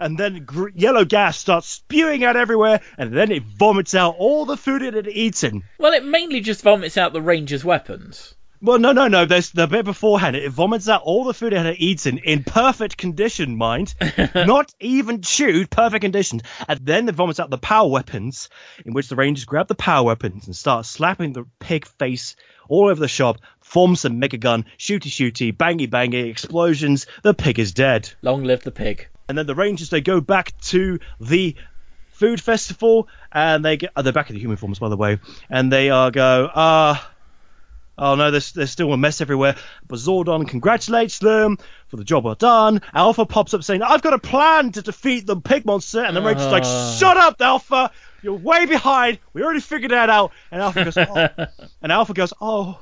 and 0.00 0.18
then 0.18 0.46
yellow 0.74 1.04
gas 1.04 1.36
starts 1.36 1.68
spewing 1.68 2.24
out 2.24 2.36
everywhere, 2.36 2.80
and 2.96 3.12
then 3.12 3.30
it 3.30 3.42
vomits 3.42 3.94
out 3.94 4.16
all 4.18 4.46
the 4.46 4.56
food 4.56 4.82
it 4.82 4.94
had 4.94 5.08
eaten. 5.08 5.62
Well, 5.78 5.92
it 5.92 6.04
mainly 6.04 6.40
just 6.40 6.62
vomits 6.62 6.96
out 6.96 7.12
the 7.12 7.22
ranger's 7.22 7.64
weapons. 7.64 8.34
Well, 8.64 8.78
no, 8.78 8.92
no, 8.92 9.08
no. 9.08 9.24
There's 9.24 9.50
the 9.50 9.66
bit 9.66 9.84
beforehand. 9.84 10.36
It 10.36 10.48
vomits 10.48 10.88
out 10.88 11.02
all 11.02 11.24
the 11.24 11.34
food 11.34 11.52
it 11.52 11.58
had 11.58 11.74
eaten 11.78 12.18
in 12.18 12.44
perfect 12.44 12.96
condition, 12.96 13.56
mind. 13.56 13.92
Not 14.36 14.72
even 14.78 15.20
chewed, 15.20 15.68
perfect 15.68 16.02
condition. 16.02 16.42
And 16.68 16.78
then 16.86 17.08
it 17.08 17.16
vomits 17.16 17.40
out 17.40 17.50
the 17.50 17.58
power 17.58 17.88
weapons, 17.88 18.50
in 18.86 18.92
which 18.92 19.08
the 19.08 19.16
Rangers 19.16 19.46
grab 19.46 19.66
the 19.66 19.74
power 19.74 20.04
weapons 20.04 20.46
and 20.46 20.54
start 20.54 20.86
slapping 20.86 21.32
the 21.32 21.44
pig 21.58 21.86
face 21.86 22.36
all 22.68 22.88
over 22.88 23.00
the 23.00 23.08
shop, 23.08 23.38
form 23.62 23.96
some 23.96 24.20
mega 24.20 24.38
gun, 24.38 24.66
shooty 24.78 25.10
shooty, 25.10 25.52
bangy 25.52 25.90
bangy, 25.90 26.30
explosions. 26.30 27.08
The 27.24 27.34
pig 27.34 27.58
is 27.58 27.72
dead. 27.72 28.12
Long 28.22 28.44
live 28.44 28.62
the 28.62 28.70
pig. 28.70 29.08
And 29.28 29.36
then 29.36 29.46
the 29.46 29.56
Rangers, 29.56 29.90
they 29.90 30.02
go 30.02 30.20
back 30.20 30.56
to 30.66 31.00
the 31.20 31.56
food 32.12 32.40
festival, 32.40 33.08
and 33.32 33.64
they 33.64 33.76
get, 33.76 33.90
oh, 33.96 34.02
they're 34.02 34.12
back 34.12 34.30
in 34.30 34.34
the 34.34 34.40
human 34.40 34.56
forms, 34.56 34.78
by 34.78 34.88
the 34.88 34.96
way, 34.96 35.18
and 35.50 35.72
they 35.72 35.90
uh, 35.90 36.10
go, 36.10 36.48
ah. 36.54 37.08
Oh 38.02 38.16
no, 38.16 38.32
there's, 38.32 38.50
there's 38.50 38.72
still 38.72 38.92
a 38.92 38.96
mess 38.96 39.20
everywhere. 39.20 39.54
But 39.86 40.00
Zordon 40.00 40.48
congratulates 40.48 41.20
them 41.20 41.56
for 41.86 41.96
the 41.96 42.02
job 42.02 42.24
well 42.24 42.34
done. 42.34 42.82
Alpha 42.92 43.24
pops 43.26 43.54
up 43.54 43.62
saying, 43.62 43.80
I've 43.80 44.02
got 44.02 44.12
a 44.12 44.18
plan 44.18 44.72
to 44.72 44.82
defeat 44.82 45.24
the 45.24 45.36
pig 45.36 45.64
monster. 45.64 46.02
And 46.02 46.16
the 46.16 46.20
Ranger's 46.20 46.48
like, 46.50 46.64
Ah. 46.66 46.96
shut 46.98 47.16
up, 47.16 47.40
Alpha. 47.40 47.92
You're 48.20 48.34
way 48.34 48.66
behind. 48.66 49.20
We 49.34 49.44
already 49.44 49.60
figured 49.60 49.92
that 49.92 50.10
out. 50.10 50.32
And 50.50 50.60
Alpha 50.60 50.82
goes, 50.84 50.96
oh. 50.98 51.28
and 51.82 51.92
Alpha 51.92 52.12
goes, 52.12 52.32
oh. 52.40 52.80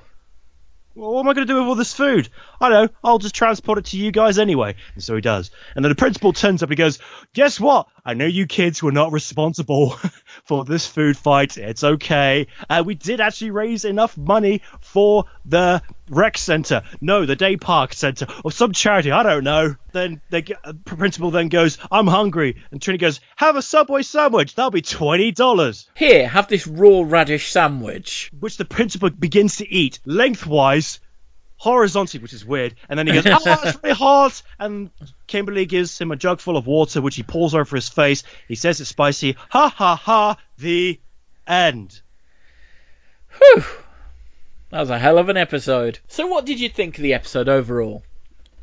Well, 0.97 1.13
what 1.13 1.21
am 1.21 1.29
I 1.29 1.35
going 1.35 1.47
to 1.47 1.53
do 1.53 1.59
with 1.61 1.69
all 1.69 1.75
this 1.77 1.95
food? 1.95 2.29
I 2.61 2.69
know. 2.69 2.89
I'll 3.05 3.19
just 3.19 3.35
transport 3.35 3.79
it 3.79 3.85
to 3.87 3.97
you 3.97 4.11
guys 4.11 4.39
anyway. 4.39 4.75
And 4.95 5.05
so 5.05 5.15
he 5.15 5.21
does. 5.21 5.53
And 5.77 5.85
then 5.85 5.91
the 5.91 5.97
principal 5.97 6.33
turns 6.33 6.65
up 6.65 6.71
and 6.71 6.77
goes, 6.77 6.99
Guess 7.33 7.61
what? 7.61 7.87
I 8.05 8.15
know 8.15 8.27
you 8.27 8.47
kids 8.47 8.83
were 8.83 8.91
not 8.91 9.13
responsible 9.13 9.91
for 10.45 10.65
this 10.65 10.89
food 10.89 11.17
fight. 11.17 11.57
It's 11.57 11.85
okay. 11.85 12.49
Uh, 12.69 12.83
we 12.85 12.97
did 12.97 13.21
actually 13.21 13.53
raise 13.53 13.85
enough 13.85 14.19
money 14.19 14.63
for 14.81 15.27
the 15.45 15.81
rec 16.11 16.37
center. 16.37 16.83
No, 17.01 17.25
the 17.25 17.37
day 17.37 17.57
park 17.57 17.95
center 17.95 18.27
or 18.45 18.53
some 18.53 18.73
charity. 18.73 19.11
I 19.11 19.23
don't 19.23 19.45
know. 19.45 19.77
Then 19.93 20.21
the 20.31 20.57
uh, 20.63 20.73
principal 20.85 21.31
then 21.31 21.49
goes, 21.49 21.79
I'm 21.91 22.07
hungry. 22.07 22.57
And 22.71 22.81
Trini 22.81 22.99
goes, 22.99 23.21
Have 23.37 23.57
a 23.57 23.63
Subway 23.63 24.03
sandwich. 24.03 24.55
That'll 24.55 24.71
be 24.71 24.83
$20. 24.83 25.87
Here, 25.95 26.29
have 26.29 26.49
this 26.49 26.67
raw 26.67 27.03
radish 27.05 27.51
sandwich. 27.51 28.31
Which 28.39 28.57
the 28.57 28.65
principal 28.65 29.11
begins 29.11 29.57
to 29.57 29.69
eat 29.69 30.01
lengthwise 30.05 31.01
horizontally, 31.57 32.23
which 32.23 32.33
is 32.33 32.45
weird. 32.45 32.75
And 32.89 32.99
then 32.99 33.07
he 33.07 33.13
goes, 33.13 33.27
"Oh, 33.47 33.61
it's 33.65 33.79
really 33.83 33.95
hot." 33.95 34.43
And 34.59 34.91
Kimberly 35.27 35.67
gives 35.67 35.99
him 36.01 36.11
a 36.11 36.17
jug 36.17 36.41
full 36.41 36.57
of 36.57 36.67
water, 36.67 37.01
which 37.01 37.17
he 37.17 37.23
pours 37.23 37.55
over 37.55 37.77
his 37.77 37.89
face. 37.89 38.25
He 38.49 38.55
says 38.55 38.81
it's 38.81 38.91
spicy. 38.91 39.37
Ha 39.51 39.69
ha 39.69 39.97
ha. 39.97 40.37
The 40.59 40.99
end. 41.47 42.01
Whew. 43.39 43.65
That 44.71 44.81
was 44.81 44.91
a 44.91 44.99
hell 44.99 45.19
of 45.19 45.29
an 45.29 45.37
episode. 45.37 45.99
So, 46.09 46.27
what 46.27 46.47
did 46.47 46.61
you 46.61 46.69
think 46.69 46.97
of 46.99 47.03
the 47.03 47.15
episode 47.15 47.49
overall? 47.49 48.03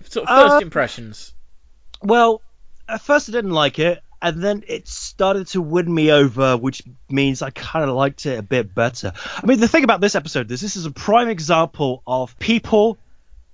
Sort 0.10 0.28
of 0.28 0.36
first 0.44 0.56
Uh, 0.56 0.60
impressions. 0.60 1.34
Well, 2.02 2.42
at 2.88 3.02
first 3.02 3.28
I 3.30 3.34
didn't 3.34 3.52
like 3.52 3.80
it, 3.80 4.02
and 4.22 4.42
then 4.42 4.64
it 4.68 4.88
started 4.88 5.48
to 5.48 5.62
win 5.62 5.94
me 5.94 6.12
over, 6.12 6.56
which 6.56 6.82
means 7.10 7.42
I 7.42 7.50
kind 7.50 7.90
of 7.90 7.96
liked 7.96 8.26
it 8.26 8.40
a 8.40 8.44
bit 8.44 8.74
better. 8.74 9.12
I 9.36 9.46
mean, 9.46 9.60
the 9.60 9.68
thing 9.68 9.84
about 9.84 10.00
this 10.00 10.16
episode 10.16 10.50
is 10.52 10.62
this 10.62 10.76
is 10.76 10.86
a 10.86 10.92
prime 10.92 11.28
example 11.28 12.04
of 12.08 12.38
people 12.40 12.98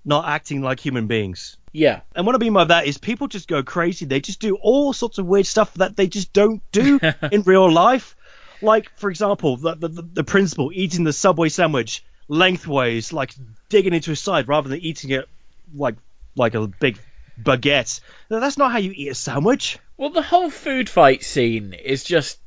not 0.06 0.28
acting 0.28 0.62
like 0.62 0.80
human 0.80 1.08
beings. 1.08 1.58
Yeah. 1.72 2.02
And 2.16 2.26
what 2.28 2.36
I 2.36 2.38
mean 2.38 2.54
by 2.54 2.66
that 2.66 2.86
is 2.86 2.98
people 3.00 3.28
just 3.28 3.48
go 3.48 3.64
crazy. 3.64 4.06
They 4.06 4.20
just 4.20 4.40
do 4.40 4.56
all 4.58 4.94
sorts 4.94 5.18
of 5.18 5.26
weird 5.26 5.48
stuff 5.48 5.74
that 5.76 5.96
they 5.96 6.06
just 6.08 6.34
don't 6.34 6.62
do 6.72 7.00
in 7.32 7.42
real 7.44 7.72
life. 7.72 8.16
Like, 8.62 8.92
for 8.98 9.10
example, 9.10 9.58
the, 9.58 9.76
the, 9.76 9.88
the 9.88 10.24
principal 10.24 10.72
eating 10.74 11.04
the 11.04 11.14
Subway 11.14 11.50
sandwich 11.50 12.04
lengthways, 12.28 13.14
like 13.14 13.34
digging 13.70 13.94
into 13.94 14.12
his 14.12 14.20
side 14.20 14.48
rather 14.48 14.70
than 14.70 14.80
eating 14.80 15.12
it 15.12 15.28
like 15.76 15.96
like 16.36 16.56
a 16.56 16.68
big 16.68 16.98
baguette. 17.42 18.00
Now, 18.30 18.40
That's 18.40 18.58
not 18.58 18.72
how 18.72 18.78
you 18.78 18.92
eat 18.96 19.10
a 19.10 19.16
sandwich. 19.16 19.80
Well, 19.98 20.10
the 20.10 20.22
whole 20.22 20.50
food 20.50 20.90
fight 20.90 21.24
scene 21.24 21.74
is 21.74 22.04
just 22.04 22.40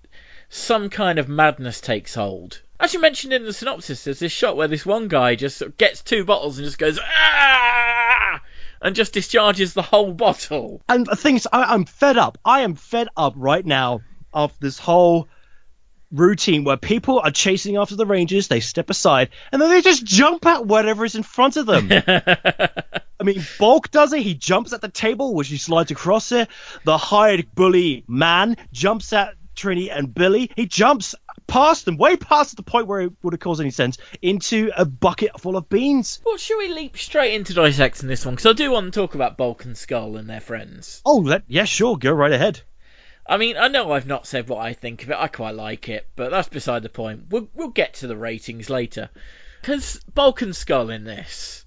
some 0.49 0.91
kind 0.91 1.19
of 1.19 1.29
madness 1.29 1.81
takes 1.81 2.15
hold. 2.15 2.61
As 2.79 2.93
you 2.93 3.01
mentioned 3.01 3.33
in 3.33 3.45
the 3.45 3.53
synopsis, 3.53 4.05
there's 4.05 4.19
this 4.19 4.33
shot 4.33 4.57
where 4.57 4.69
this 4.69 4.85
one 4.85 5.09
guy 5.09 5.35
just 5.35 5.59
sort 5.59 5.71
of 5.71 5.79
gets 5.79 6.03
two 6.03 6.25
bottles 6.25 6.59
and 6.59 6.67
just 6.67 6.79
goes 6.79 6.99
ah, 7.03 8.43
and 8.83 8.95
just 8.95 9.15
discharges 9.15 9.73
the 9.73 9.83
whole 9.83 10.13
bottle. 10.13 10.83
And 10.89 11.07
the 11.07 11.17
thing 11.17 11.37
is, 11.37 11.49
I, 11.51 11.75
I'm 11.75 11.85
fed 11.87 12.19
up. 12.19 12.39
I 12.45 12.61
am 12.61 12.75
fed 12.75 13.09
up 13.17 13.33
right 13.37 13.65
now 13.65 14.03
of 14.33 14.53
this 14.61 14.79
whole 14.79 15.29
routine 16.13 16.65
where 16.65 16.77
people 16.77 17.21
are 17.21 17.31
chasing 17.31 17.77
after 17.77 17.97
the 17.97 18.07
Rangers, 18.07 18.49
they 18.49 18.61
step 18.61 18.91
aside, 18.91 19.31
and 19.53 19.61
then 19.61 19.71
they 19.71 19.83
just 19.83 20.05
jump 20.05 20.47
at 20.47 20.67
whatever 20.67 21.05
is 21.05 21.15
in 21.15 21.23
front 21.23 21.57
of 21.57 21.67
them. 21.67 21.89
I 23.19 23.23
mean, 23.23 23.45
Bulk 23.59 23.91
does 23.91 24.13
it. 24.13 24.23
He 24.23 24.35
jumps 24.35 24.73
at 24.73 24.81
the 24.81 24.89
table, 24.89 25.35
which 25.35 25.49
he 25.49 25.57
slides 25.57 25.91
across 25.91 26.33
it. 26.33 26.49
The 26.85 26.99
hired 26.99 27.55
bully 27.55 28.05
man 28.07 28.57
jumps 28.73 29.13
at 29.13 29.35
Trini 29.57 29.91
and 29.91 30.15
Billy. 30.15 30.51
He 30.55 30.67
jumps 30.67 31.15
past 31.47 31.85
them, 31.85 31.97
way 31.97 32.17
past 32.17 32.57
the 32.57 32.63
point 32.63 32.87
where 32.87 33.01
it 33.01 33.13
would 33.23 33.33
have 33.33 33.41
caused 33.41 33.61
any 33.61 33.71
sense, 33.71 33.99
into 34.21 34.71
a 34.77 34.85
bucket 34.85 35.41
full 35.41 35.57
of 35.57 35.69
beans. 35.69 36.21
well, 36.25 36.37
should 36.37 36.59
we 36.59 36.69
leap 36.69 36.99
straight 36.99 37.35
into 37.35 37.55
dissecting 37.55 38.09
this 38.09 38.25
one? 38.25 38.35
Because 38.35 38.47
I 38.47 38.53
do 38.53 38.71
want 38.71 38.93
to 38.93 39.01
talk 39.01 39.15
about 39.15 39.37
Bulk 39.37 39.65
and 39.65 39.77
Skull 39.77 40.17
and 40.17 40.29
their 40.29 40.41
friends. 40.41 41.01
Oh, 41.05 41.23
that, 41.29 41.45
yeah, 41.47 41.65
sure, 41.65 41.97
go 41.97 42.13
right 42.13 42.33
ahead. 42.33 42.63
I 43.29 43.37
mean, 43.37 43.57
I 43.57 43.69
know 43.69 43.93
I've 43.93 44.07
not 44.07 44.27
said 44.27 44.49
what 44.49 44.65
I 44.65 44.73
think 44.73 45.03
of 45.03 45.11
it. 45.11 45.17
I 45.19 45.29
quite 45.29 45.55
like 45.55 45.89
it, 45.89 46.07
but 46.17 46.31
that's 46.31 46.49
beside 46.49 46.83
the 46.83 46.89
point. 46.89 47.25
We'll 47.31 47.49
we'll 47.55 47.69
get 47.69 47.95
to 47.95 48.07
the 48.07 48.17
ratings 48.17 48.71
later. 48.71 49.11
Because 49.61 50.01
Bulk 50.15 50.43
and 50.43 50.55
Skull 50.55 50.91
in 50.91 51.05
this, 51.05 51.65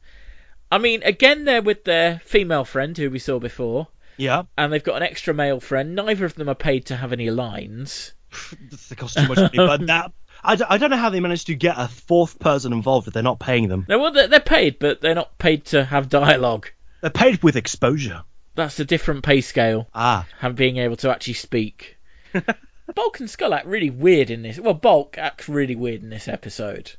I 0.72 0.78
mean, 0.78 1.04
again 1.04 1.46
they're 1.46 1.62
with 1.62 1.84
their 1.84 2.20
female 2.26 2.64
friend 2.64 2.98
who 2.98 3.10
we 3.10 3.20
saw 3.20 3.40
before, 3.40 3.88
Yeah, 4.18 4.44
and 4.58 4.72
they've 4.72 4.84
got 4.84 4.98
an 4.98 5.04
extra 5.04 5.34
male 5.34 5.60
friend. 5.60 5.96
Neither 5.96 6.26
of 6.26 6.36
them 6.36 6.50
are 6.50 6.56
paid 6.56 6.86
to 6.88 6.96
have 6.96 7.12
any 7.12 7.30
lines. 7.30 8.14
they 8.90 8.96
cost 8.96 9.18
too 9.18 9.28
much 9.28 9.38
money, 9.38 9.58
but 9.58 9.88
that. 9.88 10.12
I 10.42 10.56
don't, 10.56 10.72
I 10.72 10.78
don't 10.78 10.90
know 10.90 10.96
how 10.96 11.10
they 11.10 11.20
managed 11.20 11.48
to 11.48 11.56
get 11.56 11.76
a 11.78 11.90
fourth 11.90 12.40
person 12.40 12.72
involved 12.72 13.10
if 13.10 13.14
they're 13.14 13.22
not 13.22 13.40
paying 13.40 13.68
them. 13.68 13.86
No, 13.90 14.00
well, 14.00 14.14
they're, 14.14 14.30
they're 14.30 14.40
paid, 14.40 14.80
but 14.80 15.02
they're 15.02 15.14
not 15.14 15.38
paid 15.38 15.66
to 15.66 15.84
have 15.84 16.08
dialogue. 16.08 16.70
They're 17.02 17.10
paid 17.10 17.44
with 17.44 17.58
exposure. 17.58 18.24
That's 18.60 18.80
a 18.80 18.86
different 18.86 19.24
pay 19.24 19.40
scale. 19.42 19.88
Ah, 19.96 20.28
Have 20.40 20.56
being 20.56 20.78
able 20.78 20.98
to 20.98 21.10
actually 21.10 21.34
speak. 21.36 21.98
Bulk 22.96 23.20
and 23.22 23.30
Skull 23.30 23.54
act 23.54 23.66
really 23.68 23.90
weird 23.90 24.30
in 24.32 24.42
this. 24.42 24.60
Well, 24.60 24.74
Bulk 24.74 25.18
acts 25.18 25.48
really 25.48 25.76
weird 25.76 26.04
in 26.04 26.10
this 26.10 26.28
episode. 26.28 26.92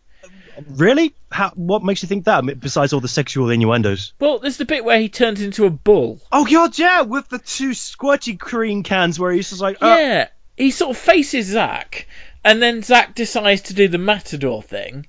really? 0.70 1.14
How? 1.30 1.50
What 1.54 1.82
makes 1.84 2.02
you 2.02 2.08
think 2.08 2.24
that? 2.24 2.38
I 2.38 2.40
mean, 2.40 2.58
Besides 2.58 2.92
all 2.92 3.00
the 3.00 3.08
sexual 3.08 3.50
innuendos. 3.50 4.12
Well, 4.18 4.38
there's 4.38 4.56
the 4.56 4.64
bit 4.64 4.84
where 4.84 4.98
he 5.00 5.08
turns 5.10 5.42
into 5.42 5.66
a 5.66 5.70
bull. 5.70 6.20
Oh 6.32 6.46
god, 6.46 6.78
yeah, 6.78 7.02
with 7.02 7.28
the 7.28 7.38
two 7.38 7.70
squirty 7.70 8.38
cream 8.38 8.82
cans 8.82 9.18
where 9.20 9.32
he's 9.32 9.50
just 9.50 9.60
like, 9.60 9.82
uh, 9.82 9.96
Yeah, 9.98 10.28
he 10.56 10.70
sort 10.70 10.96
of 10.96 11.02
faces 11.02 11.46
Zack, 11.46 12.06
and 12.42 12.62
then 12.62 12.82
Zack 12.82 13.14
decides 13.14 13.62
to 13.62 13.74
do 13.74 13.88
the 13.88 13.98
matador 13.98 14.62
thing, 14.62 15.06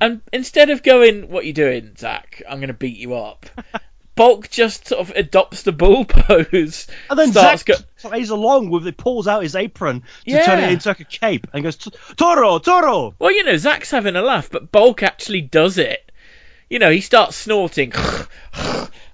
and 0.00 0.22
instead 0.32 0.70
of 0.70 0.82
going, 0.82 1.28
"What 1.30 1.44
you 1.44 1.52
doing, 1.52 1.92
Zack? 1.98 2.42
I'm 2.48 2.60
gonna 2.60 2.72
beat 2.72 2.96
you 2.96 3.14
up," 3.14 3.46
Bulk 4.14 4.50
just 4.50 4.88
sort 4.88 5.00
of 5.00 5.16
adopts 5.16 5.62
the 5.62 5.72
bull 5.72 6.04
pose. 6.08 6.86
and 7.08 7.18
then 7.18 7.32
Zack 7.32 7.64
go- 7.64 7.74
plays 8.02 8.30
along 8.30 8.70
with 8.70 8.86
it, 8.86 8.96
pulls 8.96 9.26
out 9.26 9.42
his 9.42 9.56
apron 9.56 10.02
to 10.26 10.44
turn 10.44 10.58
it 10.58 10.72
into 10.72 10.88
like 10.88 11.00
a 11.00 11.04
cape 11.04 11.46
and 11.52 11.62
goes, 11.62 11.76
Toro, 11.76 12.58
Toro. 12.58 13.14
Well, 13.18 13.32
you 13.32 13.44
know, 13.44 13.56
Zack's 13.56 13.90
having 13.90 14.16
a 14.16 14.22
laugh, 14.22 14.50
but 14.50 14.70
Bulk 14.70 15.02
actually 15.02 15.40
does 15.42 15.78
it. 15.78 16.10
You 16.68 16.78
know, 16.78 16.90
he 16.90 17.00
starts 17.00 17.36
snorting, 17.36 17.92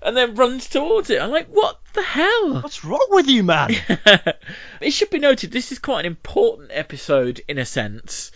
and 0.03 0.17
then 0.17 0.35
runs 0.35 0.69
towards 0.69 1.09
it. 1.09 1.23
I'm 1.23 1.31
like, 1.31 1.49
what 1.49 1.79
the 1.95 2.03
hell? 2.03 2.61
What's 2.61 2.85
wrong 2.85 3.07
with 3.11 3.29
you, 3.29 3.45
man? 3.45 3.75
it 4.81 4.91
should 4.91 5.09
be 5.09 5.19
noted 5.19 5.53
this 5.53 5.73
is 5.73 5.79
quite 5.79 6.01
an 6.01 6.07
important 6.07 6.71
episode 6.73 7.41
in 7.49 7.59
a 7.59 7.65
sense 7.65 8.31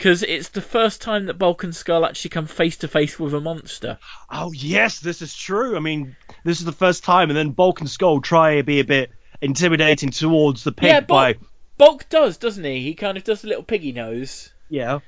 because 0.00 0.22
it's 0.22 0.48
the 0.48 0.62
first 0.62 1.02
time 1.02 1.26
that 1.26 1.34
Bulk 1.34 1.62
and 1.62 1.76
Skull 1.76 2.06
actually 2.06 2.30
come 2.30 2.46
face 2.46 2.78
to 2.78 2.88
face 2.88 3.20
with 3.20 3.34
a 3.34 3.40
monster. 3.40 3.98
oh 4.30 4.50
yes, 4.50 4.98
this 5.00 5.20
is 5.20 5.36
true. 5.36 5.76
I 5.76 5.80
mean, 5.80 6.16
this 6.42 6.58
is 6.58 6.64
the 6.64 6.72
first 6.72 7.04
time, 7.04 7.28
and 7.28 7.36
then 7.36 7.50
Bulk 7.50 7.80
and 7.80 7.90
Skull 7.90 8.22
try 8.22 8.56
to 8.56 8.62
be 8.62 8.80
a 8.80 8.84
bit 8.84 9.10
intimidating 9.42 10.08
towards 10.08 10.64
the 10.64 10.72
pig 10.72 10.88
yeah, 10.88 11.00
by 11.00 11.34
Bulk, 11.34 11.46
Bulk 11.76 12.08
does, 12.08 12.38
doesn't 12.38 12.64
he? 12.64 12.80
He 12.80 12.94
kind 12.94 13.18
of 13.18 13.24
does 13.24 13.44
a 13.44 13.46
little 13.46 13.62
piggy 13.62 13.92
nose, 13.92 14.50
yeah. 14.70 15.00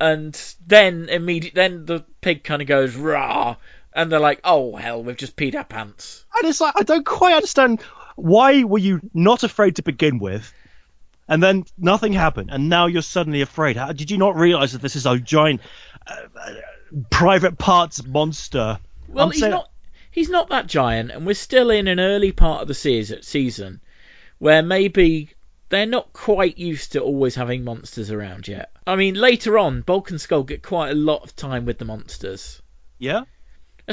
and 0.00 0.36
then 0.66 1.08
immediate, 1.08 1.54
then 1.54 1.86
the 1.86 2.04
pig 2.20 2.42
kind 2.42 2.62
of 2.62 2.66
goes 2.66 2.96
rah, 2.96 3.54
and 3.92 4.10
they're 4.10 4.18
like, 4.18 4.40
"Oh 4.42 4.74
hell, 4.74 5.04
we've 5.04 5.16
just 5.16 5.36
peed 5.36 5.54
our 5.54 5.62
pants." 5.62 6.24
And 6.36 6.48
it's 6.48 6.60
like 6.60 6.74
I 6.76 6.82
don't 6.82 7.06
quite 7.06 7.36
understand 7.36 7.80
why 8.16 8.64
were 8.64 8.78
you 8.78 9.08
not 9.14 9.44
afraid 9.44 9.76
to 9.76 9.84
begin 9.84 10.18
with, 10.18 10.52
and 11.32 11.42
then 11.42 11.64
nothing 11.78 12.12
happened, 12.12 12.50
and 12.52 12.68
now 12.68 12.86
you're 12.86 13.02
suddenly 13.02 13.40
afraid. 13.40 13.76
How, 13.76 13.92
did 13.92 14.10
you 14.10 14.18
not 14.18 14.36
realize 14.36 14.72
that 14.72 14.82
this 14.82 14.96
is 14.96 15.06
a 15.06 15.18
giant 15.18 15.62
uh, 16.06 16.14
uh, 16.38 16.54
private 17.10 17.56
parts 17.56 18.04
monster? 18.04 18.78
Well, 19.08 19.24
I'm 19.26 19.30
he's 19.32 19.40
saying- 19.40 19.52
not. 19.52 19.68
He's 20.10 20.28
not 20.28 20.50
that 20.50 20.66
giant, 20.66 21.10
and 21.10 21.24
we're 21.26 21.32
still 21.34 21.70
in 21.70 21.88
an 21.88 21.98
early 21.98 22.32
part 22.32 22.60
of 22.60 22.68
the 22.68 22.74
season, 22.74 23.22
season 23.22 23.80
where 24.38 24.62
maybe 24.62 25.30
they're 25.70 25.86
not 25.86 26.12
quite 26.12 26.58
used 26.58 26.92
to 26.92 27.00
always 27.00 27.34
having 27.34 27.64
monsters 27.64 28.10
around 28.10 28.46
yet. 28.46 28.70
I 28.86 28.96
mean, 28.96 29.14
later 29.14 29.58
on, 29.58 29.80
Bulk 29.80 30.10
and 30.10 30.20
Skull 30.20 30.42
get 30.42 30.62
quite 30.62 30.90
a 30.90 30.94
lot 30.94 31.24
of 31.24 31.34
time 31.34 31.64
with 31.64 31.78
the 31.78 31.86
monsters. 31.86 32.60
Yeah. 32.98 33.22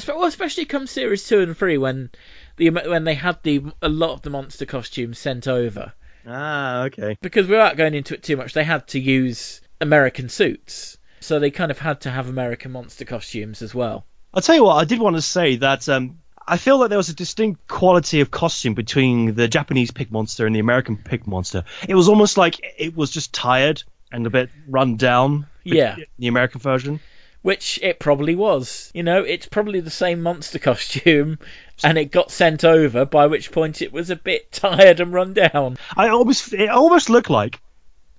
Well, 0.08 0.26
especially 0.26 0.66
come 0.66 0.88
series 0.88 1.26
two 1.26 1.40
and 1.40 1.56
three 1.56 1.78
when 1.78 2.10
the 2.58 2.70
when 2.70 3.06
they 3.06 3.16
had 3.16 3.42
the 3.44 3.64
a 3.82 3.88
lot 3.88 4.12
of 4.12 4.22
the 4.22 4.30
monster 4.30 4.66
costumes 4.66 5.18
sent 5.18 5.48
over. 5.48 5.94
Ah, 6.30 6.84
okay. 6.84 7.18
Because 7.22 7.48
without 7.48 7.76
going 7.76 7.96
into 7.96 8.14
it 8.14 8.24
too 8.24 8.38
much, 8.38 8.54
they 8.54 8.64
had 8.64 8.88
to 8.90 9.00
use 9.00 9.62
American 9.82 10.30
suits, 10.30 10.98
so 11.20 11.40
they 11.40 11.52
kind 11.52 11.72
of 11.72 11.80
had 11.80 12.02
to 12.02 12.12
have 12.12 12.30
American 12.30 12.72
monster 12.72 13.06
costumes 13.06 13.62
as 13.62 13.74
well. 13.74 14.06
I'll 14.34 14.42
tell 14.42 14.56
you 14.56 14.64
what. 14.64 14.76
I 14.76 14.86
did 14.86 15.00
want 15.00 15.16
to 15.16 15.22
say 15.22 15.56
that 15.58 15.90
um, 15.90 16.20
I 16.48 16.58
feel 16.58 16.78
like 16.78 16.90
there 16.90 16.98
was 16.98 17.10
a 17.10 17.16
distinct 17.16 17.68
quality 17.68 18.22
of 18.22 18.30
costume 18.30 18.76
between 18.76 19.34
the 19.34 19.48
Japanese 19.48 19.92
pig 19.92 20.12
monster 20.12 20.46
and 20.46 20.56
the 20.56 20.60
American 20.60 20.98
pig 20.98 21.26
monster. 21.26 21.64
It 21.88 21.96
was 21.96 22.08
almost 22.10 22.38
like 22.38 22.60
it 22.78 22.96
was 22.96 23.10
just 23.10 23.34
tired 23.34 23.84
and 24.12 24.26
a 24.28 24.30
bit 24.30 24.50
run 24.68 24.98
down. 24.98 25.48
Yeah. 25.64 25.96
The 26.20 26.28
American 26.28 26.62
version. 26.62 27.00
Which 27.42 27.80
it 27.82 28.00
probably 28.00 28.36
was. 28.36 28.92
You 28.94 29.04
know, 29.04 29.24
it's 29.24 29.46
probably 29.48 29.80
the 29.80 29.90
same 29.90 30.22
monster 30.22 30.60
costume, 30.70 31.40
and 31.84 31.98
it 31.98 32.12
got 32.12 32.32
sent 32.32 32.66
over, 32.66 33.06
by 33.06 33.28
which 33.28 33.52
point 33.52 33.82
it 33.82 33.94
was 33.94 34.10
a 34.10 34.16
bit 34.16 34.52
tired 34.52 35.00
and 35.00 35.14
run 35.14 35.34
down. 35.34 35.78
I 35.96 36.10
almost 36.10 36.54
it 36.54 36.70
almost 36.70 37.10
looked 37.10 37.30
like 37.30 37.60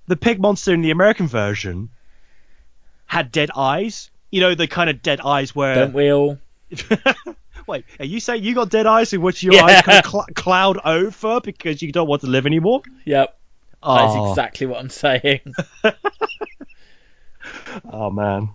the 0.07 0.17
pig 0.17 0.41
monster 0.41 0.73
in 0.73 0.81
the 0.83 0.91
American 0.91 1.27
version 1.29 1.91
had 3.07 3.31
dead 3.31 3.51
eyes. 3.55 4.11
You 4.31 4.41
know, 4.41 4.55
the 4.55 4.67
kind 4.69 4.89
of 4.89 5.03
dead 5.03 5.21
eyes 5.21 5.55
where. 5.55 5.75
Don't 5.75 5.93
we 5.93 6.13
all? 6.13 6.39
Wait, 7.67 7.85
are 7.99 8.05
you 8.07 8.21
saying 8.21 8.43
you 8.43 8.55
got 8.55 8.71
dead 8.71 8.87
eyes 8.87 9.13
in 9.13 9.21
which 9.21 9.43
your 9.43 9.55
Yeah. 9.55 9.65
eyes 9.65 9.83
kind 9.83 10.05
of 10.05 10.11
cl- 10.11 10.27
cloud 10.35 10.79
over 10.85 11.41
because 11.41 11.83
you 11.83 11.93
don't 11.93 12.09
want 12.09 12.23
to 12.23 12.27
live 12.29 12.47
anymore? 12.47 12.81
Yep, 13.05 13.37
Oh, 13.83 13.97
that's 13.97 14.31
exactly 14.31 14.67
what 14.67 14.81
I'm 14.81 14.89
saying. 14.91 15.41
oh 17.93 18.11
man, 18.11 18.51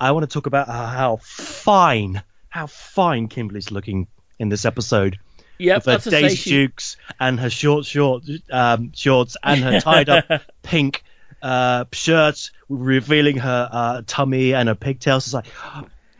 I 0.00 0.12
want 0.12 0.28
to 0.28 0.32
talk 0.32 0.46
about 0.46 0.66
how 0.66 1.18
fine, 1.22 2.22
how 2.48 2.66
fine 2.66 3.28
Kimberly's 3.28 3.70
looking 3.70 4.08
in 4.38 4.48
this 4.48 4.64
episode. 4.64 5.18
Yep, 5.58 5.76
with 5.76 5.84
her 5.84 5.92
that's 5.92 6.06
a 6.06 6.10
say 6.10 6.22
Daisy 6.22 6.36
she- 6.36 6.50
Dukes 6.50 6.96
and 7.20 7.38
her 7.38 7.50
short, 7.50 7.84
short 7.84 8.24
um, 8.50 8.92
shorts 8.94 9.36
and 9.42 9.60
her 9.60 9.80
tied 9.80 10.08
up 10.08 10.42
pink 10.62 11.04
uh, 11.42 11.84
shirt, 11.92 12.50
revealing 12.70 13.36
her 13.36 13.68
uh, 13.70 14.02
tummy 14.06 14.54
and 14.54 14.70
her 14.70 14.74
pigtails. 14.74 15.26
It's 15.26 15.34
like, 15.34 15.46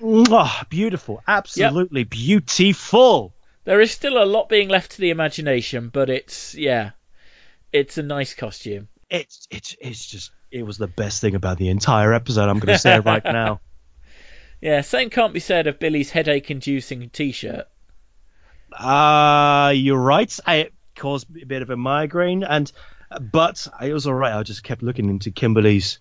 Mwah, 0.03 0.69
beautiful, 0.69 1.23
absolutely 1.27 2.05
beautiful. 2.05 3.33
There 3.65 3.81
is 3.81 3.91
still 3.91 4.23
a 4.23 4.25
lot 4.25 4.51
being 4.51 4.69
left 4.69 4.93
to 4.93 5.01
the 5.01 5.11
imagination, 5.11 5.89
but 5.89 6.11
it's 6.11 6.55
yeah, 6.55 6.91
it's 7.73 7.97
a 7.97 8.03
nice 8.03 8.35
costume. 8.35 8.89
It's 9.09 9.47
it's 9.51 9.75
it's 9.81 10.07
just 10.07 10.33
it 10.51 10.65
was 10.65 10.77
the 10.77 10.87
best 10.87 11.21
thing 11.21 11.35
about 11.35 11.59
the 11.59 11.69
entire 11.69 12.13
episode. 12.13 12.49
I'm 12.49 12.59
going 12.59 12.75
to 12.75 12.79
say 12.79 12.97
it 12.97 13.05
right 13.05 13.25
now. 13.25 13.61
Yeah, 14.61 14.83
same 14.83 15.11
can't 15.11 15.33
be 15.33 15.41
said 15.41 15.67
of 15.67 15.79
Billy's 15.79 16.11
headache-inducing 16.11 17.11
T-shirt. 17.11 17.67
Uh 18.73 19.73
you're 19.75 19.99
right. 19.99 20.39
I 20.47 20.55
it 20.57 20.75
caused 20.95 21.27
a 21.43 21.47
bit 21.47 21.63
of 21.63 21.71
a 21.71 21.77
migraine, 21.77 22.45
and 22.45 22.71
but 23.21 23.67
it 23.83 23.93
was 23.93 24.07
all 24.07 24.15
right. 24.15 24.35
I 24.35 24.43
just 24.43 24.63
kept 24.63 24.83
looking 24.83 25.09
into 25.09 25.31
Kimberly's 25.31 25.99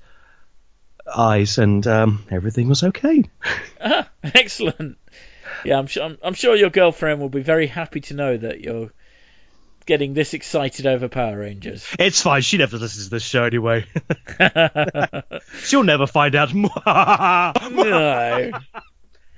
eyes, 1.14 1.58
and 1.58 1.86
um, 1.88 2.26
everything 2.30 2.68
was 2.70 2.84
okay. 2.84 3.24
Ah, 3.82 4.10
excellent. 4.24 4.98
Yeah, 5.64 5.80
I'm 5.80 5.88
sure. 5.88 6.04
I'm, 6.04 6.18
I'm 6.22 6.34
sure 6.34 6.54
your 6.54 6.70
girlfriend 6.70 7.22
will 7.22 7.30
be 7.30 7.42
very 7.42 7.66
happy 7.66 8.02
to 8.02 8.14
know 8.14 8.36
that 8.36 8.60
you're 8.60 8.92
getting 9.90 10.14
this 10.14 10.36
excited 10.36 10.86
over 10.86 11.08
Power 11.08 11.36
Rangers. 11.36 11.84
It's 11.98 12.22
fine. 12.22 12.44
She 12.44 12.60
never 12.60 12.78
listens 12.78 13.06
to 13.06 13.10
this 13.10 13.24
show 13.24 13.44
anyway. 13.44 13.88
She'll 15.64 15.84
never 15.84 16.06
find 16.06 16.36
out. 16.36 16.54
no. 17.72 18.52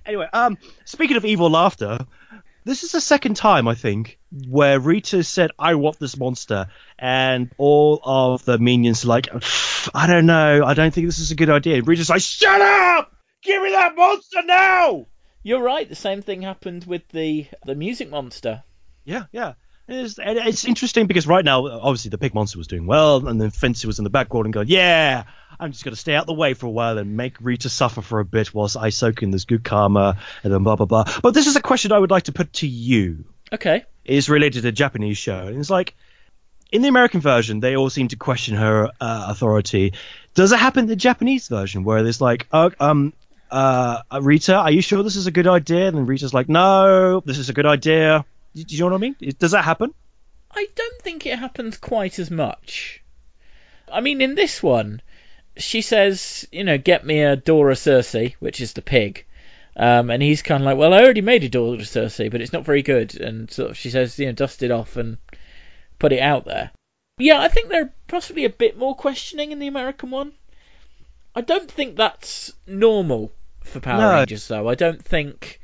Anyway, 0.06 0.28
um, 0.34 0.58
speaking 0.84 1.16
of 1.16 1.24
evil 1.24 1.50
laughter, 1.50 2.00
this 2.66 2.84
is 2.84 2.92
the 2.92 3.00
second 3.00 3.38
time 3.38 3.66
I 3.70 3.76
think 3.76 4.20
where 4.46 4.78
Rita 4.78 5.24
said, 5.24 5.52
"I 5.58 5.76
want 5.76 6.00
this 6.00 6.18
monster," 6.18 6.68
and 7.00 7.50
all 7.58 8.02
of 8.04 8.44
the 8.44 8.58
minions 8.58 9.06
are 9.06 9.08
like, 9.08 9.30
"I 9.96 10.06
don't 10.06 10.26
know. 10.26 10.66
I 10.66 10.74
don't 10.74 10.94
think 10.94 11.08
this 11.08 11.20
is 11.20 11.32
a 11.32 11.36
good 11.36 11.50
idea." 11.50 11.78
And 11.78 11.88
Rita's 11.88 12.10
like, 12.10 12.22
"Shut 12.22 12.60
up! 12.60 13.14
Give 13.42 13.64
me 13.64 13.72
that 13.72 13.96
monster 13.96 14.42
now!" 14.44 15.08
You're 15.44 15.64
right. 15.64 15.88
The 15.88 15.96
same 15.96 16.22
thing 16.22 16.42
happened 16.42 16.84
with 16.84 17.08
the 17.08 17.48
the 17.66 17.74
music 17.76 18.10
monster. 18.10 18.64
Yeah, 19.06 19.24
yeah. 19.32 19.54
It's, 19.88 20.20
it's 20.20 20.66
interesting 20.66 21.08
because 21.08 21.28
right 21.28 21.44
now, 21.44 21.68
obviously, 21.68 22.10
the 22.10 22.18
pig 22.18 22.34
monster 22.34 22.58
was 22.58 22.68
doing 22.68 22.86
well, 22.86 23.28
and 23.28 23.42
then 23.42 23.50
Fancy 23.50 23.88
was 23.88 24.00
in 24.00 24.04
the 24.04 24.10
background 24.10 24.46
and 24.46 24.54
going, 24.54 24.68
"Yeah, 24.68 25.24
I'm 25.60 25.72
just 25.72 25.84
going 25.84 25.94
to 25.94 26.00
stay 26.00 26.16
out 26.16 26.28
the 26.28 26.34
way 26.34 26.54
for 26.54 26.68
a 26.68 26.70
while 26.70 26.98
and 26.98 27.18
make 27.18 27.36
Rita 27.42 27.70
suffer 27.70 28.02
for 28.02 28.20
a 28.20 28.26
bit 28.26 28.54
whilst 28.54 28.78
I 28.78 28.90
soak 28.90 29.22
in 29.22 29.32
this 29.32 29.46
good 29.46 29.64
karma," 29.64 30.18
and 30.44 30.54
then 30.54 30.64
blah 30.64 30.76
blah 30.76 30.86
blah. 30.86 31.06
But 31.22 31.34
this 31.34 31.48
is 31.48 31.56
a 31.56 31.62
question 31.62 31.92
I 31.92 32.00
would 32.00 32.12
like 32.12 32.24
to 32.24 32.32
put 32.32 32.54
to 32.54 32.68
you. 32.68 33.26
Okay. 33.52 33.84
Is 34.06 34.30
related 34.30 34.64
to 34.64 34.70
a 34.70 34.72
Japanese 34.72 35.18
show, 35.18 35.48
and 35.48 35.58
it's 35.58 35.70
like 35.70 35.96
in 36.72 36.82
the 36.82 36.88
American 36.88 37.20
version, 37.20 37.60
they 37.60 37.76
all 37.76 37.90
seem 37.90 38.08
to 38.10 38.16
question 38.16 38.56
her 38.56 38.90
uh, 39.00 39.26
authority. 39.30 39.94
Does 40.34 40.52
it 40.52 40.60
happen 40.60 40.84
in 40.84 40.88
the 40.88 40.96
Japanese 40.96 41.48
version 41.48 41.84
where 41.84 42.02
there's 42.02 42.22
like, 42.22 42.48
oh, 42.54 42.72
um, 42.80 43.14
uh, 43.52 44.02
Rita, 44.22 44.56
are 44.56 44.72
you 44.72 44.82
sure 44.82 45.04
this 45.04 45.18
is 45.18 45.28
a 45.28 45.32
good 45.32 45.48
idea? 45.48 45.88
And 45.88 45.98
then 45.98 46.06
Rita's 46.06 46.34
like, 46.34 46.48
no, 46.48 47.20
this 47.26 47.38
is 47.38 47.50
a 47.50 47.54
good 47.54 47.66
idea. 47.66 48.26
Do 48.54 48.64
you 48.68 48.80
know 48.80 48.88
what 48.88 48.96
I 48.96 48.98
mean? 48.98 49.16
Does 49.40 49.52
that 49.52 49.64
happen? 49.64 49.94
I 50.52 50.68
don't 50.76 51.02
think 51.02 51.26
it 51.26 51.40
happens 51.40 51.78
quite 51.78 52.20
as 52.20 52.30
much. 52.30 53.02
I 53.92 54.02
mean, 54.02 54.22
in 54.22 54.36
this 54.36 54.62
one, 54.62 55.02
she 55.58 55.82
says, 55.82 56.48
you 56.52 56.64
know, 56.64 56.78
get 56.78 57.06
me 57.06 57.22
a 57.22 57.36
Dora 57.36 57.76
Circe, 57.76 58.34
which 58.40 58.62
is 58.62 58.74
the 58.74 58.82
pig. 58.82 59.26
Um, 59.76 60.10
and 60.10 60.22
he's 60.22 60.42
kind 60.42 60.62
of 60.62 60.66
like, 60.66 60.78
well, 60.78 60.94
I 60.94 61.02
already 61.02 61.22
made 61.22 61.44
a 61.44 61.50
Dora 61.50 61.86
Circe, 61.86 62.18
but 62.18 62.42
it's 62.42 62.54
not 62.54 62.66
very 62.66 62.82
good. 62.82 63.20
And 63.20 63.50
sort 63.50 63.72
of 63.72 63.78
she 63.78 63.90
says, 63.90 64.20
you 64.20 64.26
know, 64.26 64.34
dust 64.34 64.64
it 64.64 64.72
off 64.72 64.98
and 64.98 65.18
put 66.00 66.12
it 66.12 66.20
out 66.20 66.46
there. 66.46 66.72
Yeah, 67.18 67.40
I 67.40 67.48
think 67.48 67.70
they're 67.70 67.94
possibly 68.08 68.46
a 68.46 68.50
bit 68.50 68.78
more 68.78 68.96
questioning 68.96 69.52
in 69.52 69.60
the 69.60 69.68
American 69.68 70.12
one. 70.12 70.34
I 71.36 71.42
don't 71.42 71.72
think 71.72 71.96
that's 71.96 72.52
normal 72.68 73.32
for 73.64 73.80
Power 73.80 74.02
No. 74.02 74.14
Rangers, 74.14 74.48
though. 74.48 74.68
I 74.68 74.76
don't 74.76 75.02
think, 75.02 75.62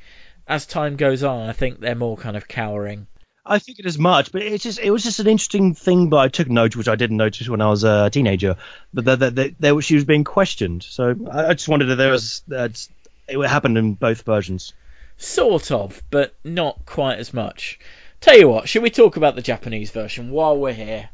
as 0.48 0.66
time 0.66 0.96
goes 0.96 1.24
on, 1.24 1.50
I 1.50 1.54
think 1.54 1.80
they're 1.80 1.96
more 1.96 2.18
kind 2.18 2.38
of 2.38 2.48
cowering. 2.48 3.08
I 3.46 3.60
think 3.60 3.80
it 3.80 3.86
is 3.86 3.98
much, 3.98 4.32
but 4.32 4.42
it's 4.42 4.64
just 4.64 4.80
it 4.80 4.92
was 4.92 5.04
just 5.04 5.20
an 5.20 5.28
interesting 5.28 5.74
thing. 5.74 6.10
But 6.10 6.18
I 6.18 6.28
took 6.28 6.50
note, 6.50 6.76
which 6.76 6.88
I 6.88 6.96
didn't 6.96 7.18
notice 7.18 7.48
when 7.48 7.62
I 7.62 7.70
was 7.70 7.84
a 7.84 8.10
teenager. 8.10 8.58
But 8.94 9.06
that 9.06 9.36
that 9.36 9.56
that 9.60 9.82
she 9.82 9.96
was 9.96 10.06
being 10.06 10.24
questioned. 10.24 10.84
So 10.84 11.16
I, 11.32 11.48
I 11.48 11.54
just 11.54 11.70
wondered 11.70 11.90
if 11.90 11.98
there 11.98 12.12
was 12.12 12.44
uh, 12.52 12.68
that 12.68 12.88
it 13.28 13.40
happened 13.48 13.78
in 13.78 13.94
both 13.94 14.24
versions. 14.24 14.74
Sort 15.18 15.72
of, 15.72 16.04
but 16.12 16.36
not 16.44 16.86
quite 16.86 17.20
as 17.20 17.34
much. 17.34 17.80
Tell 18.20 18.38
you 18.38 18.50
what, 18.50 18.68
should 18.68 18.84
we 18.84 18.90
talk 18.90 19.18
about 19.18 19.36
the 19.36 19.42
Japanese 19.42 19.92
version 19.92 20.32
while 20.32 20.58
we're 20.58 20.74
here? 20.74 21.10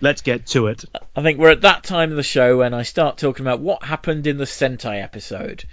Let's 0.00 0.22
get 0.22 0.46
to 0.48 0.68
it. 0.68 0.84
I 1.14 1.22
think 1.22 1.38
we're 1.38 1.50
at 1.50 1.62
that 1.62 1.84
time 1.84 2.10
of 2.10 2.16
the 2.16 2.22
show 2.22 2.58
when 2.58 2.72
I 2.72 2.82
start 2.82 3.18
talking 3.18 3.44
about 3.44 3.60
what 3.60 3.82
happened 3.82 4.26
in 4.26 4.38
the 4.38 4.44
Sentai 4.44 5.02
episode. 5.02 5.64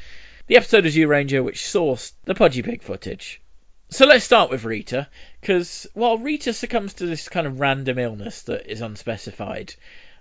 The 0.48 0.56
episode 0.56 0.86
of 0.86 0.94
Zyuranger 0.94 1.44
which 1.44 1.62
sourced 1.62 2.14
the 2.24 2.34
Podgy 2.34 2.64
Pig 2.64 2.82
footage. 2.82 3.42
So 3.90 4.06
let's 4.06 4.24
start 4.24 4.50
with 4.50 4.64
Rita, 4.64 5.10
because 5.42 5.88
while 5.94 6.18
Rita 6.18 6.54
succumbs 6.54 6.94
to 6.96 7.06
this 7.06 7.28
kind 7.28 7.46
of 7.46 7.60
random 7.60 8.00
illness 8.00 8.44
that 8.44 8.72
is 8.72 8.80
unspecified, 8.80 9.76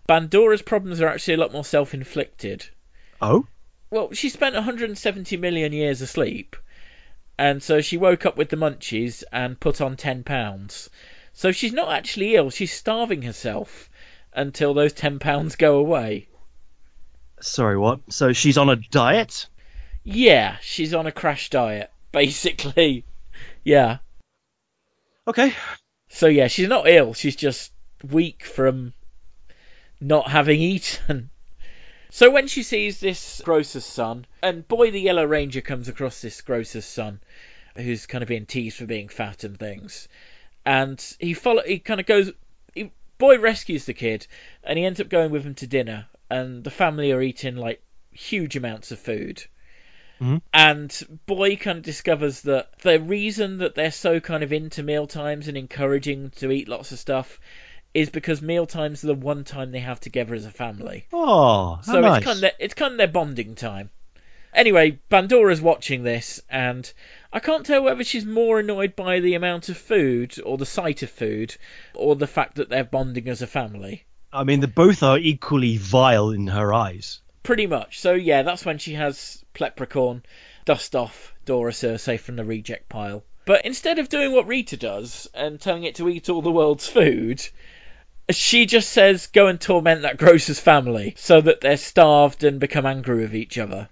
Bandora's 0.09 0.63
problems 0.63 1.01
are 1.01 1.07
actually 1.07 1.35
a 1.35 1.37
lot 1.37 1.53
more 1.53 1.65
self 1.65 1.95
inflicted. 1.95 2.69
Oh, 3.23 3.47
Well, 3.89 4.15
she 4.15 4.29
spent 4.29 4.57
170 4.57 5.37
million 5.37 5.73
years 5.73 6.01
asleep, 6.01 6.57
and 7.39 7.63
so 7.63 7.81
she 7.81 7.97
woke 7.97 8.27
up 8.27 8.37
with 8.37 8.49
the 8.49 8.57
munchies 8.57 9.23
and 9.33 9.61
put 9.61 9.81
on 9.81 9.97
10 9.97 10.25
pounds. 10.25 10.91
So 11.35 11.53
she's 11.53 11.73
not 11.73 11.93
actually 11.93 12.35
ill, 12.35 12.51
she's 12.51 12.73
starving 12.73 13.23
herself 13.23 13.89
until 14.33 14.75
those 14.75 14.93
10 14.93 15.21
pounds 15.21 15.55
go 15.55 15.79
away. 15.79 16.27
sorry, 17.41 17.79
what? 17.79 18.01
So 18.09 18.33
she's 18.33 18.59
on 18.59 18.71
a 18.71 18.77
diet? 18.77 19.47
Yeah, 20.09 20.59
she's 20.61 20.95
on 20.95 21.09
a 21.09 21.13
crash 21.13 21.51
diet, 21.51 21.91
basically. 22.13 23.05
Yeah. 23.65 23.99
Okay. 25.27 25.53
So 26.09 26.29
yeah, 26.29 26.47
she's 26.47 26.69
not 26.69 26.89
ill, 26.89 27.13
she's 27.13 27.35
just 27.35 27.73
weak 28.09 28.45
from 28.45 28.95
not 30.01 30.31
having 30.31 30.61
eaten. 30.75 31.31
So 32.11 32.31
when 32.31 32.47
she 32.47 32.63
sees 32.63 33.01
this 33.01 33.43
grocer's 33.45 33.85
son, 33.85 34.27
and 34.45 34.67
boy 34.67 34.93
the 34.93 35.01
Yellow 35.01 35.25
Ranger 35.25 35.61
comes 35.61 35.89
across 35.89 36.23
this 36.23 36.41
grocer's 36.41 36.85
son, 36.85 37.21
who's 37.75 38.07
kind 38.07 38.23
of 38.23 38.29
being 38.29 38.47
teased 38.47 38.77
for 38.77 38.87
being 38.87 39.09
fat 39.09 39.43
and 39.43 39.59
things, 39.59 40.07
and 40.65 41.05
he 41.19 41.35
follow 41.35 41.65
he 41.67 41.81
kind 41.81 41.99
of 41.99 42.07
goes, 42.07 42.31
he, 42.77 42.93
boy 43.19 43.41
rescues 43.41 43.87
the 43.87 43.93
kid, 43.93 44.29
and 44.63 44.79
he 44.79 44.85
ends 44.85 45.01
up 45.01 45.09
going 45.09 45.33
with 45.33 45.45
him 45.45 45.57
to 45.57 45.67
dinner, 45.67 46.07
and 46.31 46.63
the 46.63 46.71
family 46.71 47.11
are 47.11 47.21
eating 47.21 47.57
like 47.57 47.83
huge 48.13 48.55
amounts 48.55 48.93
of 48.93 49.01
food. 49.01 49.45
Mhm. 50.21 50.41
And 50.53 51.21
boy 51.27 51.57
kind 51.57 51.79
of 51.79 51.85
discovers 51.85 52.43
that 52.43 52.79
the 52.81 53.01
reason 53.01 53.59
that 53.59 53.75
they're 53.75 53.91
so 53.91 54.21
kind 54.21 54.43
of 54.43 54.53
into 54.53 54.83
meal 54.83 55.07
times 55.07 55.49
and 55.49 55.57
encouraging 55.57 56.31
to 56.37 56.51
eat 56.51 56.69
lots 56.69 56.93
of 56.93 56.99
stuff 56.99 57.39
is 57.93 58.11
because 58.11 58.43
meal 58.43 58.67
times 58.67 59.05
are 59.05 59.09
the 59.09 59.15
one 59.15 59.45
time 59.45 59.73
they 59.73 59.81
have 59.81 60.01
together 60.01 60.35
as 60.35 60.45
a 60.45 60.51
family. 60.51 61.07
Oh, 61.13 61.81
So 61.83 62.01
nice. 62.01 62.19
it's 62.19 62.25
kind 62.25 62.37
of 62.37 62.41
their, 62.43 62.53
it's 62.59 62.75
kind 62.75 62.93
of 62.93 62.99
their 62.99 63.09
bonding 63.09 63.55
time. 63.55 63.91
Anyway, 64.55 64.99
Bandora's 65.11 65.61
watching 65.61 66.03
this, 66.03 66.41
and 66.49 66.91
I 67.31 67.41
can't 67.41 67.67
tell 67.67 67.83
whether 67.83 68.05
she's 68.05 68.25
more 68.25 68.59
annoyed 68.61 68.97
by 68.97 69.21
the 69.21 69.35
amount 69.35 69.69
of 69.69 69.77
food, 69.77 70.35
or 70.43 70.57
the 70.57 70.65
sight 70.65 71.03
of 71.03 71.11
food, 71.11 71.55
or 71.95 72.17
the 72.17 72.27
fact 72.27 72.55
that 72.55 72.71
they're 72.71 72.85
bonding 72.85 73.29
as 73.29 73.43
a 73.43 73.47
family. 73.47 74.07
I 74.33 74.45
mean, 74.45 74.61
the 74.61 74.69
both 74.69 75.03
are 75.03 75.19
equally 75.19 75.77
vile 75.77 76.31
in 76.31 76.47
her 76.47 76.73
eyes. 76.73 77.21
Pretty 77.47 77.67
much. 77.67 78.01
So 78.01 78.13
yeah, 78.13 78.43
that's 78.43 78.65
when 78.65 78.79
she 78.79 78.95
has 78.95 79.45
Pleprechaun 79.55 80.23
dust 80.65 80.97
off 80.97 81.33
Dora 81.45 81.73
Circe 81.73 82.21
from 82.21 82.37
the 82.37 82.45
reject 82.45 82.89
pile. 82.89 83.23
But 83.45 83.65
instead 83.65 84.01
of 84.01 84.09
doing 84.09 84.33
what 84.33 84.49
Rita 84.49 84.77
does 84.77 85.29
and 85.33 85.61
telling 85.61 85.85
it 85.85 85.95
to 85.97 86.09
eat 86.09 86.29
all 86.29 86.43
the 86.43 86.51
world's 86.51 86.89
food, 86.89 87.41
she 88.31 88.67
just 88.67 88.91
says 88.91 89.29
go 89.29 89.47
and 89.47 89.61
torment 89.61 90.03
that 90.03 90.19
grocer's 90.19 90.59
family 90.59 91.15
so 91.17 91.41
that 91.41 91.61
they're 91.61 91.77
starved 91.77 92.43
and 92.43 92.59
become 92.59 92.85
angry 92.85 93.21
with 93.21 93.35
each 93.37 93.59
other. 93.59 93.89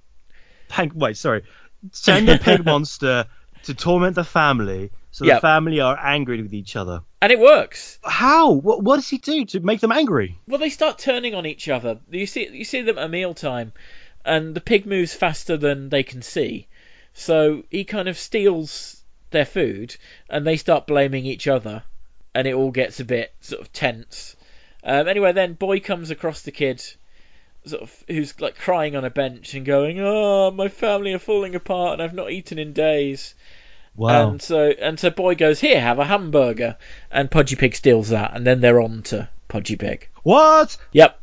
Hank, 0.69 0.93
wait, 0.97 1.17
sorry. 1.17 1.45
Send 1.93 2.27
the 2.27 2.39
pig 2.39 2.65
monster 2.67 3.27
to 3.63 3.75
torment 3.75 4.17
the 4.17 4.25
family, 4.25 4.91
so 5.13 5.25
Yep. 5.25 5.37
the 5.37 5.41
family 5.41 5.79
are 5.81 5.97
angry 5.97 6.43
with 6.43 6.53
each 6.53 6.75
other. 6.75 7.03
And 7.25 7.33
it 7.33 7.41
works. 7.41 7.99
How? 8.05 8.51
What, 8.51 8.83
what 8.83 8.97
does 8.97 9.09
he 9.09 9.17
do 9.17 9.47
to 9.47 9.61
make 9.61 9.81
them 9.81 9.93
angry? 9.93 10.37
Well, 10.47 10.59
they 10.59 10.69
start 10.69 10.99
turning 10.99 11.35
on 11.35 11.47
each 11.47 11.71
other. 11.71 11.99
You 12.11 12.27
see, 12.27 12.51
you 12.51 12.67
see 12.67 12.83
them 12.83 12.99
at 12.99 13.11
mealtime, 13.11 13.73
and 14.27 14.55
the 14.55 14.61
pig 14.61 14.85
moves 14.85 15.15
faster 15.15 15.57
than 15.57 15.89
they 15.89 16.03
can 16.03 16.21
see. 16.21 16.67
So 17.15 17.65
he 17.71 17.85
kind 17.85 18.09
of 18.09 18.19
steals 18.19 19.03
their 19.31 19.47
food, 19.47 19.97
and 20.29 20.47
they 20.47 20.59
start 20.59 20.87
blaming 20.87 21.25
each 21.25 21.49
other, 21.49 21.85
and 22.35 22.47
it 22.47 22.53
all 22.53 22.71
gets 22.71 23.01
a 23.01 23.07
bit 23.07 23.33
sort 23.41 23.63
of 23.63 23.73
tense. 23.73 24.37
Um, 24.83 25.09
anyway, 25.09 25.33
then 25.33 25.55
boy 25.55 25.81
comes 25.81 26.11
across 26.11 26.43
the 26.43 26.53
kid, 26.53 26.85
sort 27.65 27.85
of 27.85 28.05
who's 28.07 28.39
like 28.39 28.59
crying 28.59 28.97
on 28.97 29.05
a 29.07 29.09
bench 29.09 29.55
and 29.55 29.65
going, 29.65 29.99
"Oh, 29.99 30.51
my 30.51 30.69
family 30.69 31.15
are 31.15 31.19
falling 31.19 31.55
apart, 31.55 31.95
and 31.95 32.03
I've 32.03 32.13
not 32.13 32.33
eaten 32.33 32.59
in 32.59 32.75
days." 32.75 33.35
Wow. 33.97 34.31
And 34.31 34.43
so 34.43 34.69
and 34.71 34.99
so 34.99 35.11
boy 35.11 35.35
goes, 35.35 35.61
"Here, 35.61 35.81
have 35.81 35.99
a 35.99 36.05
hamburger," 36.05 36.77
and 37.11 37.31
Podgy 37.31 37.57
Pig 37.57 37.77
steals 37.77 38.09
that, 38.09 38.33
and 38.35 38.47
then 38.47 38.61
they're 38.61 38.81
on 38.81 39.03
to 39.05 39.29
Podgy 39.49 39.79
Pig. 39.79 40.09
what? 40.23 40.77
Yep. 40.93 41.21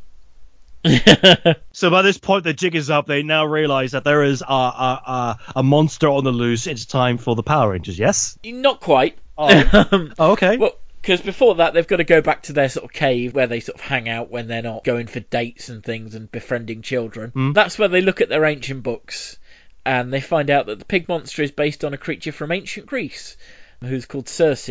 So 1.73 1.89
by 1.89 2.01
this 2.01 2.17
point, 2.17 2.43
the 2.43 2.53
jig 2.53 2.75
is 2.75 2.89
up. 2.89 3.07
They 3.07 3.23
now 3.23 3.45
realize 3.45 3.91
that 3.91 4.03
there 4.03 4.23
is 4.23 4.41
a, 4.41 4.45
a, 4.53 5.01
a, 5.05 5.37
a 5.57 5.63
monster 5.63 6.07
on 6.07 6.23
the 6.23 6.31
loose. 6.31 6.67
It's 6.67 6.85
time 6.85 7.17
for 7.17 7.35
the 7.35 7.43
Power 7.43 7.71
Rangers, 7.71 7.97
yes? 7.97 8.37
Not 8.43 8.79
quite. 8.81 9.17
Oh. 9.37 9.87
Um, 9.91 10.13
Oh, 10.19 10.31
okay. 10.33 10.57
Well, 10.57 10.75
because 11.01 11.21
before 11.21 11.55
that, 11.55 11.73
they've 11.73 11.87
got 11.87 11.97
to 11.97 12.03
go 12.03 12.21
back 12.21 12.43
to 12.43 12.53
their 12.53 12.69
sort 12.69 12.85
of 12.85 12.93
cave 12.93 13.33
where 13.33 13.47
they 13.47 13.59
sort 13.61 13.79
of 13.79 13.81
hang 13.81 14.09
out 14.09 14.29
when 14.29 14.47
they're 14.47 14.61
not 14.61 14.83
going 14.83 15.07
for 15.07 15.19
dates 15.21 15.69
and 15.69 15.83
things 15.83 16.13
and 16.13 16.31
befriending 16.31 16.81
children. 16.83 17.31
Mm. 17.31 17.53
That's 17.55 17.79
where 17.79 17.87
they 17.87 18.01
look 18.01 18.21
at 18.21 18.29
their 18.29 18.45
ancient 18.45 18.83
books 18.83 19.37
and 19.85 20.11
they 20.13 20.21
find 20.21 20.49
out 20.49 20.67
that 20.67 20.79
the 20.79 20.85
pig 20.85 21.07
monster 21.07 21.41
is 21.41 21.51
based 21.51 21.83
on 21.83 21.93
a 21.93 21.97
creature 21.97 22.31
from 22.31 22.51
ancient 22.51 22.85
Greece 22.85 23.37
who's 23.81 24.05
called 24.05 24.29
Circe, 24.29 24.69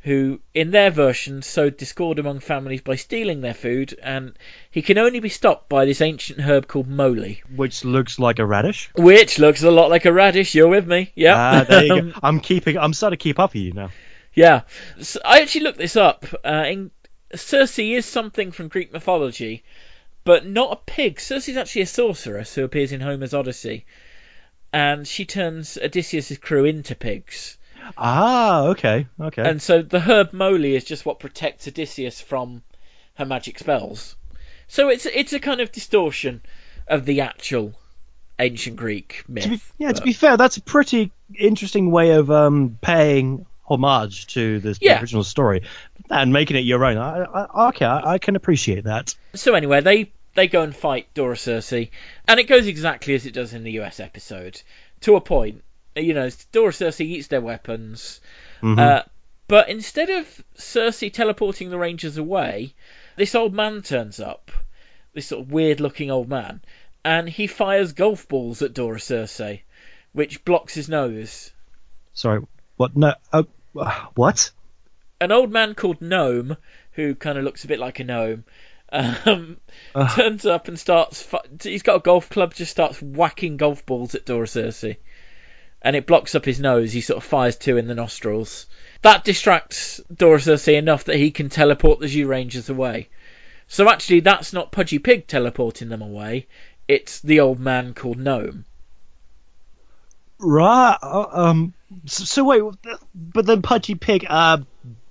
who, 0.00 0.40
in 0.54 0.70
their 0.70 0.90
version, 0.90 1.42
sowed 1.42 1.76
discord 1.76 2.18
among 2.18 2.40
families 2.40 2.80
by 2.80 2.94
stealing 2.96 3.40
their 3.40 3.52
food, 3.54 3.98
and 4.02 4.32
he 4.70 4.80
can 4.80 4.96
only 4.96 5.20
be 5.20 5.28
stopped 5.28 5.68
by 5.68 5.84
this 5.84 6.00
ancient 6.00 6.40
herb 6.40 6.66
called 6.66 6.88
moly, 6.88 7.42
Which 7.54 7.84
looks 7.84 8.18
like 8.18 8.38
a 8.38 8.46
radish. 8.46 8.90
which 8.96 9.38
looks 9.38 9.62
a 9.62 9.70
lot 9.70 9.90
like 9.90 10.06
a 10.06 10.12
radish. 10.12 10.54
You're 10.54 10.68
with 10.68 10.86
me? 10.86 11.12
Yeah. 11.14 11.34
Ah, 11.36 11.64
there 11.64 11.84
you 11.84 12.02
go. 12.02 12.12
I'm 12.22 12.40
keeping. 12.40 12.78
I'm 12.78 12.94
starting 12.94 13.18
to 13.18 13.22
keep 13.22 13.38
up 13.38 13.52
with 13.52 13.62
you 13.62 13.72
now. 13.72 13.90
Yeah, 14.34 14.62
so 15.00 15.20
I 15.24 15.40
actually 15.40 15.64
looked 15.64 15.78
this 15.78 15.96
up. 15.96 16.24
Uh, 16.44 16.64
in, 16.68 16.90
Circe 17.34 17.78
is 17.80 18.06
something 18.06 18.52
from 18.52 18.68
Greek 18.68 18.92
mythology, 18.92 19.64
but 20.24 20.46
not 20.46 20.72
a 20.72 20.76
pig. 20.76 21.20
Circe 21.20 21.48
is 21.48 21.56
actually 21.56 21.82
a 21.82 21.86
sorceress 21.86 22.54
who 22.54 22.64
appears 22.64 22.92
in 22.92 23.00
Homer's 23.00 23.34
Odyssey, 23.34 23.84
and 24.72 25.06
she 25.06 25.24
turns 25.24 25.78
Odysseus' 25.78 26.38
crew 26.38 26.64
into 26.64 26.94
pigs. 26.94 27.56
Ah, 27.96 28.66
okay, 28.68 29.06
okay. 29.20 29.48
And 29.48 29.62
so 29.62 29.82
the 29.82 30.00
herb 30.00 30.32
moly 30.32 30.74
is 30.74 30.84
just 30.84 31.06
what 31.06 31.20
protects 31.20 31.66
Odysseus 31.68 32.20
from 32.20 32.62
her 33.14 33.24
magic 33.24 33.58
spells. 33.58 34.16
So 34.68 34.90
it's 34.90 35.06
it's 35.06 35.32
a 35.32 35.40
kind 35.40 35.60
of 35.60 35.72
distortion 35.72 36.42
of 36.86 37.04
the 37.06 37.22
actual 37.22 37.72
ancient 38.38 38.76
Greek 38.76 39.24
myth. 39.26 39.44
to 39.44 39.50
be, 39.50 39.60
yeah, 39.78 39.92
to 39.92 40.02
be 40.02 40.12
fair, 40.12 40.36
that's 40.36 40.58
a 40.58 40.62
pretty 40.62 41.10
interesting 41.36 41.90
way 41.90 42.10
of 42.12 42.30
um, 42.30 42.78
paying 42.80 43.46
homage 43.64 44.26
to 44.28 44.60
this 44.60 44.78
the 44.78 44.86
Yeah. 44.86 45.00
original 45.00 45.24
story 45.24 45.62
and 46.10 46.32
making 46.32 46.56
it 46.56 46.60
your 46.64 46.84
own. 46.84 46.96
I, 46.98 47.22
I, 47.24 47.68
okay, 47.68 47.84
I, 47.84 48.12
I 48.14 48.18
can 48.18 48.36
appreciate 48.36 48.84
that. 48.84 49.14
So 49.34 49.54
anyway, 49.54 49.80
they 49.80 50.12
they 50.38 50.48
go 50.48 50.62
and 50.62 50.74
fight 50.74 51.12
Dora 51.14 51.36
Circe, 51.36 51.72
and 51.72 52.40
it 52.40 52.48
goes 52.48 52.66
exactly 52.66 53.14
as 53.14 53.26
it 53.26 53.34
does 53.34 53.54
in 53.54 53.64
the 53.64 53.72
US 53.72 53.98
episode, 53.98 54.62
to 55.00 55.16
a 55.16 55.20
point. 55.20 55.64
You 55.96 56.14
know, 56.14 56.30
Dora 56.52 56.72
Circe 56.72 57.00
eats 57.00 57.26
their 57.26 57.40
weapons, 57.40 58.20
Mhm. 58.62 58.78
uh, 58.78 59.02
but 59.48 59.68
instead 59.68 60.10
of 60.10 60.44
Circe 60.54 61.02
teleporting 61.12 61.70
the 61.70 61.78
Rangers 61.78 62.16
away, 62.18 62.74
this 63.16 63.34
old 63.34 63.52
man 63.52 63.82
turns 63.82 64.20
up, 64.20 64.52
this 65.12 65.26
sort 65.26 65.42
of 65.42 65.50
weird-looking 65.50 66.10
old 66.10 66.28
man, 66.28 66.60
and 67.04 67.28
he 67.28 67.46
fires 67.48 67.92
golf 67.92 68.28
balls 68.28 68.62
at 68.62 68.74
Dora 68.74 69.00
Circe, 69.00 69.58
which 70.12 70.44
blocks 70.44 70.74
his 70.74 70.88
nose. 70.88 71.52
Sorry, 72.12 72.42
what? 72.76 72.96
No, 72.96 73.14
uh, 73.32 73.42
what? 74.14 74.50
an 75.20 75.32
old 75.32 75.50
man 75.50 75.74
called 75.74 76.00
Gnome, 76.00 76.56
who 76.92 77.14
kind 77.14 77.38
of 77.38 77.44
looks 77.44 77.64
a 77.64 77.68
bit 77.68 77.80
like 77.80 77.98
a 77.98 78.04
gnome, 78.04 78.44
um, 78.90 79.58
Ugh. 79.94 80.10
turns 80.16 80.46
up 80.46 80.68
and 80.68 80.78
starts. 80.78 81.22
Fu- 81.22 81.38
he's 81.62 81.82
got 81.82 81.96
a 81.96 82.00
golf 82.00 82.28
club, 82.30 82.54
just 82.54 82.70
starts 82.70 83.00
whacking 83.00 83.56
golf 83.56 83.84
balls 83.86 84.14
at 84.14 84.26
Dora 84.26 84.46
Circe, 84.46 84.96
and 85.82 85.96
it 85.96 86.06
blocks 86.06 86.34
up 86.34 86.44
his 86.44 86.60
nose. 86.60 86.92
He 86.92 87.00
sort 87.00 87.18
of 87.18 87.24
fires 87.24 87.56
two 87.56 87.76
in 87.76 87.86
the 87.86 87.94
nostrils. 87.94 88.66
That 89.02 89.24
distracts 89.24 90.00
Dora 90.14 90.40
Circe 90.40 90.68
enough 90.68 91.04
that 91.04 91.16
he 91.16 91.30
can 91.30 91.48
teleport 91.48 92.00
the 92.00 92.06
Zyurangers 92.06 92.70
away. 92.70 93.08
So 93.68 93.88
actually, 93.88 94.20
that's 94.20 94.52
not 94.52 94.72
Pudgy 94.72 94.98
Pig 94.98 95.26
teleporting 95.26 95.88
them 95.90 96.02
away. 96.02 96.46
It's 96.88 97.20
the 97.20 97.40
old 97.40 97.60
man 97.60 97.92
called 97.92 98.18
Gnome. 98.18 98.64
Right. 100.38 100.96
uh, 101.02 101.26
Um. 101.30 101.74
So, 102.06 102.24
so 102.24 102.44
wait, 102.44 102.62
but 103.14 103.46
then 103.46 103.62
Pudgy 103.62 103.94
Pig, 103.94 104.26
uh, 104.28 104.58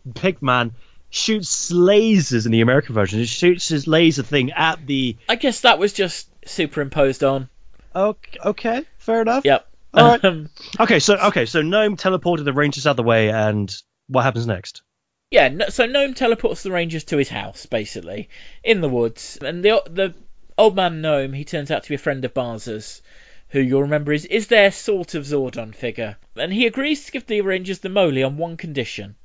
Pigman 0.10 0.72
shoots 1.10 1.72
lasers 1.72 2.46
in 2.46 2.52
the 2.52 2.62
American 2.62 2.96
version. 2.96 3.20
He 3.20 3.26
shoots 3.26 3.68
his 3.68 3.88
laser 3.88 4.24
thing 4.24 4.52
at 4.52 4.86
the. 4.86 5.18
I 5.30 5.36
guess 5.36 5.62
that 5.62 5.80
was 5.80 5.94
just 5.94 6.30
superimposed 6.48 7.24
on. 7.24 7.50
Okay, 7.96 8.40
okay 8.44 8.86
fair 9.08 9.22
enough. 9.22 9.46
Yep. 9.46 9.68
All 9.94 10.08
right. 10.10 10.26
Um, 10.26 10.50
Okay, 10.80 11.00
so 11.00 11.16
okay, 11.16 11.46
so 11.46 11.62
Gnome 11.62 11.98
teleported 11.98 12.46
the 12.46 12.54
Rangers 12.54 12.86
out 12.86 12.92
of 12.92 12.98
the 12.98 13.04
way, 13.04 13.30
and 13.30 13.74
what 14.08 14.24
happens 14.24 14.46
next? 14.46 14.84
Yeah, 15.32 15.50
no, 15.50 15.70
so 15.70 15.86
Gnome 15.86 16.14
teleports 16.14 16.64
the 16.64 16.72
Rangers 16.72 17.06
to 17.06 17.18
his 17.18 17.30
house, 17.30 17.66
basically, 17.66 18.30
in 18.64 18.82
the 18.82 18.90
woods. 18.90 19.38
And 19.42 19.64
the 19.64 19.82
the 19.90 20.14
old 20.58 20.76
man 20.76 21.02
Gnome, 21.02 21.34
he 21.34 21.46
turns 21.46 21.72
out 21.72 21.84
to 21.84 21.90
be 21.90 21.96
a 21.96 22.00
friend 22.00 22.24
of 22.26 22.34
Barza's, 22.34 23.02
who 23.50 23.60
you'll 23.60 23.82
remember 23.82 24.14
is, 24.14 24.26
is 24.26 24.48
their 24.48 24.72
sort 24.72 25.16
of 25.16 25.24
Zordon 25.24 25.74
figure. 25.74 26.18
And 26.36 26.54
he 26.54 26.68
agrees 26.68 27.06
to 27.06 27.12
give 27.12 27.26
the 27.26 27.42
Rangers 27.42 27.80
the 27.80 27.90
Moly 27.90 28.24
on 28.24 28.38
one 28.38 28.58
condition. 28.58 29.16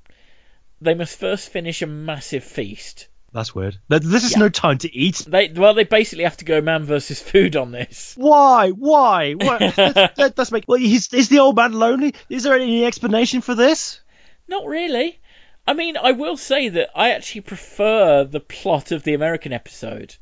They 0.83 0.95
must 0.95 1.19
first 1.19 1.49
finish 1.51 1.83
a 1.83 1.87
massive 1.87 2.45
feast. 2.45 3.09
That's 3.33 3.55
weird. 3.55 3.79
This 3.89 4.25
is 4.25 4.33
Yeah. 4.33 4.41
no 4.41 4.49
time 4.51 4.79
to 4.79 4.95
eat. 4.95 5.25
They 5.27 5.49
Well, 5.55 5.73
they 5.75 5.85
basically 5.85 6.25
have 6.25 6.37
to 6.39 6.45
go 6.45 6.61
man 6.61 6.85
versus 6.85 7.21
food 7.23 7.57
on 7.57 7.71
this. 7.71 8.15
Why? 8.17 8.71
Why? 8.71 9.33
What? 9.41 9.61
that, 9.77 10.17
that 10.17 10.37
does 10.37 10.53
make. 10.53 10.65
Well, 10.69 10.79
he's, 10.79 11.13
is 11.15 11.29
the 11.31 11.39
old 11.39 11.57
man 11.57 11.73
lonely? 11.73 12.15
Is 12.29 12.43
there 12.43 12.55
any 12.55 12.85
explanation 12.85 13.41
for 13.41 13.55
this? 13.55 14.01
Not 14.49 14.67
really. 14.67 15.19
I 15.67 15.73
mean, 15.75 15.97
I 15.97 16.13
will 16.13 16.37
say 16.37 16.69
that 16.71 16.91
I 16.95 17.13
actually 17.13 17.43
prefer 17.43 18.25
the 18.25 18.41
plot 18.41 18.91
of 18.93 19.03
the 19.05 19.15
American 19.15 19.53
episode. 19.53 20.15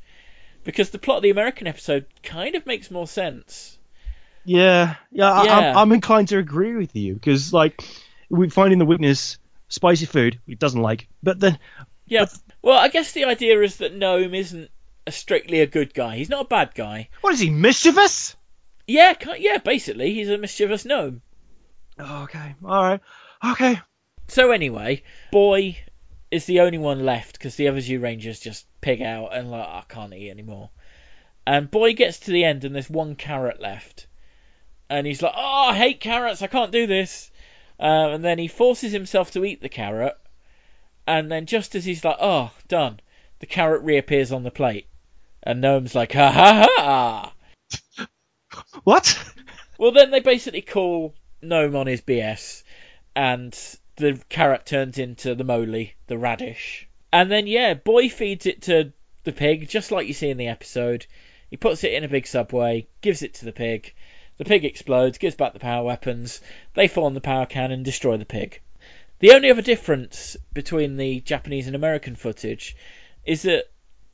Because 0.63 0.91
the 0.91 0.99
plot 0.99 1.17
of 1.17 1.23
the 1.23 1.31
American 1.31 1.65
episode 1.67 2.05
kind 2.21 2.53
of 2.55 2.65
makes 2.67 2.91
more 2.91 3.07
sense. 3.07 3.77
Yeah, 4.45 4.95
yeah. 5.11 5.31
I, 5.31 5.43
Yeah. 5.45 5.57
I'm, 5.57 5.77
I'm 5.77 5.91
inclined 5.91 6.29
to 6.29 6.37
agree 6.37 6.75
with 6.75 6.95
you 6.95 7.15
because, 7.15 7.51
like, 7.51 7.83
we 8.29 8.49
find 8.49 8.71
in 8.71 8.79
the 8.79 8.85
weakness 8.85 9.37
spicy 9.71 10.05
food 10.05 10.39
he 10.45 10.55
doesn't 10.55 10.81
like, 10.81 11.07
but 11.23 11.39
then 11.39 11.57
Yeah. 12.05 12.25
Well, 12.61 12.77
I 12.77 12.89
guess 12.89 13.13
the 13.13 13.25
idea 13.25 13.59
is 13.61 13.77
that 13.77 13.95
Gnome 13.95 14.35
isn't 14.35 14.69
a 15.07 15.11
strictly 15.11 15.61
a 15.61 15.67
good 15.67 15.93
guy. 15.93 16.17
He's 16.17 16.29
not 16.29 16.45
a 16.45 16.47
bad 16.47 16.75
guy. 16.75 17.09
what 17.21 17.33
is 17.33 17.39
he 17.39 17.49
mischievous? 17.49 18.35
Yeah, 18.87 19.13
yeah. 19.39 19.57
Basically, 19.57 20.13
he's 20.13 20.29
a 20.29 20.37
mischievous 20.37 20.85
gnome. 20.85 21.21
Oh, 21.97 22.23
okay, 22.23 22.55
all 22.63 22.83
right, 22.83 22.99
okay. 23.51 23.79
So 24.27 24.51
anyway, 24.51 25.03
Boy 25.31 25.77
is 26.29 26.45
the 26.45 26.61
only 26.61 26.77
one 26.77 27.05
left 27.05 27.33
because 27.33 27.55
the 27.55 27.67
other 27.67 27.79
Zyurangers 27.79 28.41
just 28.41 28.65
pig 28.81 29.01
out 29.01 29.35
and 29.35 29.49
like 29.51 29.67
I 29.67 29.83
can't 29.87 30.13
eat 30.13 30.29
anymore. 30.29 30.69
And 31.45 31.71
Boy 31.71 31.93
gets 31.93 32.19
to 32.21 32.31
the 32.31 32.43
end 32.43 32.63
and 32.63 32.75
there's 32.75 32.89
one 32.89 33.15
carrot 33.15 33.61
left, 33.61 34.07
and 34.89 35.07
he's 35.07 35.21
like, 35.21 35.33
"Oh, 35.35 35.69
I 35.69 35.75
hate 35.75 35.99
carrots. 35.99 36.41
I 36.41 36.47
can't 36.47 36.71
do 36.71 36.85
this." 36.85 37.30
Uh, 37.81 38.09
and 38.13 38.23
then 38.23 38.37
he 38.37 38.47
forces 38.47 38.91
himself 38.91 39.31
to 39.31 39.43
eat 39.43 39.61
the 39.61 39.69
carrot, 39.69 40.15
and 41.07 41.31
then 41.31 41.47
just 41.47 41.73
as 41.73 41.83
he's 41.83 42.05
like, 42.05 42.17
"Oh, 42.21 42.51
done," 42.67 42.99
the 43.39 43.47
carrot 43.47 43.81
reappears 43.81 44.31
on 44.31 44.43
the 44.43 44.51
plate, 44.51 44.85
and 45.41 45.61
Gnome's 45.61 45.95
like, 45.95 46.13
"Ha 46.13 46.31
ha 46.31 46.67
ha!" 46.77 47.33
What? 48.83 49.17
Well, 49.79 49.93
then 49.93 50.11
they 50.11 50.19
basically 50.19 50.61
call 50.61 51.15
Gnome 51.41 51.75
on 51.75 51.87
his 51.87 52.01
BS, 52.01 52.63
and 53.15 53.57
the 53.95 54.21
carrot 54.29 54.65
turns 54.65 54.99
into 54.99 55.33
the 55.33 55.43
moly, 55.43 55.95
the 56.05 56.19
radish. 56.19 56.87
And 57.11 57.31
then, 57.31 57.47
yeah, 57.47 57.73
Boy 57.73 58.09
feeds 58.09 58.45
it 58.45 58.61
to 58.63 58.93
the 59.23 59.31
pig, 59.31 59.67
just 59.69 59.91
like 59.91 60.07
you 60.07 60.13
see 60.13 60.29
in 60.29 60.37
the 60.37 60.49
episode. 60.49 61.07
He 61.49 61.57
puts 61.57 61.83
it 61.83 61.93
in 61.93 62.03
a 62.03 62.09
big 62.09 62.27
subway, 62.27 62.87
gives 63.01 63.23
it 63.23 63.33
to 63.35 63.45
the 63.45 63.51
pig. 63.51 63.93
The 64.41 64.45
pig 64.45 64.65
explodes, 64.65 65.19
gives 65.19 65.35
back 65.35 65.53
the 65.53 65.59
power 65.59 65.83
weapons. 65.83 66.41
They 66.73 66.87
on 66.87 67.13
the 67.13 67.21
power 67.21 67.45
can 67.45 67.71
and 67.71 67.85
destroy 67.85 68.17
the 68.17 68.25
pig. 68.25 68.59
The 69.19 69.33
only 69.33 69.51
other 69.51 69.61
difference 69.61 70.35
between 70.51 70.97
the 70.97 71.19
Japanese 71.19 71.67
and 71.67 71.75
American 71.75 72.15
footage 72.15 72.75
is 73.23 73.43
that 73.43 73.65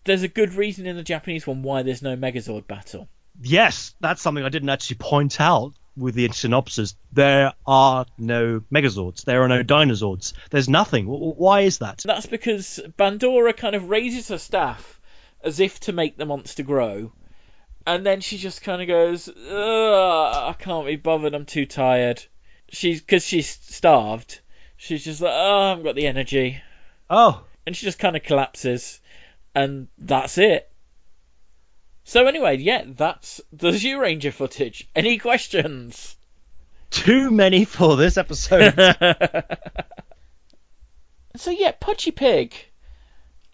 there's 0.04 0.24
a 0.24 0.28
good 0.28 0.54
reason 0.54 0.86
in 0.86 0.98
the 0.98 1.04
Japanese 1.04 1.48
one 1.48 1.64
why 1.64 1.84
there's 1.84 2.02
no 2.02 2.18
Megazord 2.18 2.68
battle. 2.68 3.08
Yes, 3.42 3.96
that's 4.02 4.22
something 4.22 4.44
I 4.44 4.50
didn't 4.50 4.68
actually 4.68 4.98
point 4.98 5.40
out 5.40 5.76
with 5.96 6.16
the 6.16 6.28
synopsis. 6.34 6.98
There 7.14 7.54
are 7.66 8.06
no 8.18 8.60
Megazords. 8.70 9.24
There 9.24 9.44
are 9.44 9.48
no 9.48 9.64
Dinozords. 9.64 10.34
There's 10.50 10.68
nothing. 10.68 11.06
Why 11.06 11.62
is 11.62 11.78
that? 11.78 12.00
That's 12.00 12.26
because 12.26 12.82
Bandora 13.00 13.56
kind 13.56 13.78
of 13.78 13.90
raises 13.90 14.28
her 14.28 14.40
staff 14.40 15.00
as 15.42 15.62
if 15.62 15.80
to 15.80 15.94
make 15.94 16.18
the 16.18 16.26
monster 16.26 16.64
grow, 16.64 17.14
and 17.88 18.06
then 18.06 18.22
she 18.22 18.38
just 18.38 18.62
kind 18.62 18.82
of 18.82 18.88
goes, 18.88 19.30
"I 19.30 20.54
can't 20.60 20.86
be 20.86 20.98
bothered. 20.98 21.34
I'm 21.34 21.46
too 21.46 21.66
tired." 21.66 22.24
She's 22.70 23.00
because 23.00 23.24
she's 23.24 23.50
starved. 23.50 24.42
She's 24.76 25.04
just 25.06 25.22
like, 25.22 25.34
"Oh, 25.34 25.60
I 25.62 25.70
haven't 25.70 25.86
got 25.86 25.96
the 25.96 26.06
energy," 26.06 26.62
Oh, 27.10 27.44
and 27.66 27.76
she 27.76 27.86
just 27.86 27.98
kind 27.98 28.16
of 28.16 28.24
collapses, 28.24 29.00
and 29.56 29.88
that's 29.98 30.38
it. 30.38 30.70
So 32.04 32.28
anyway, 32.28 32.58
yeah, 32.58 32.84
that's 32.86 33.42
the 33.52 33.72
Zyuranger 33.72 34.34
footage. 34.34 34.88
Any 34.96 35.18
questions? 35.18 36.16
too 36.90 37.32
many 37.32 37.66
for 37.66 37.96
this 37.96 38.18
episode. 38.18 38.74
so 41.36 41.52
yeah, 41.52 41.72
Pudgy 41.72 42.12
Pig. 42.12 42.54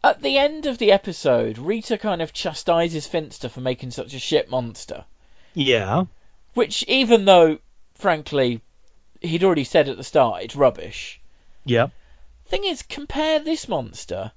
At 0.06 0.22
the 0.22 0.38
end 0.38 0.66
of 0.66 0.78
the 0.80 0.92
episode, 0.92 1.58
Rita 1.58 1.98
kind 1.98 2.22
of 2.22 2.34
chastises 2.34 3.08
Finster 3.08 3.48
for 3.48 3.62
making 3.62 3.92
such 3.92 4.14
a 4.14 4.20
shit 4.20 4.50
monster. 4.50 5.06
Yeah. 5.54 6.06
Which, 6.54 6.84
even 6.90 7.24
though, 7.24 7.60
frankly, 7.94 8.60
he'd 9.22 9.46
already 9.46 9.64
said 9.64 9.88
at 9.88 9.96
the 9.96 10.04
start 10.04 10.44
it's 10.44 10.58
rubbish. 10.58 11.22
Yeah. 11.64 11.88
Thing 12.48 12.66
is, 12.66 12.84
compare 12.84 13.40
this 13.40 13.70
monster 13.70 14.34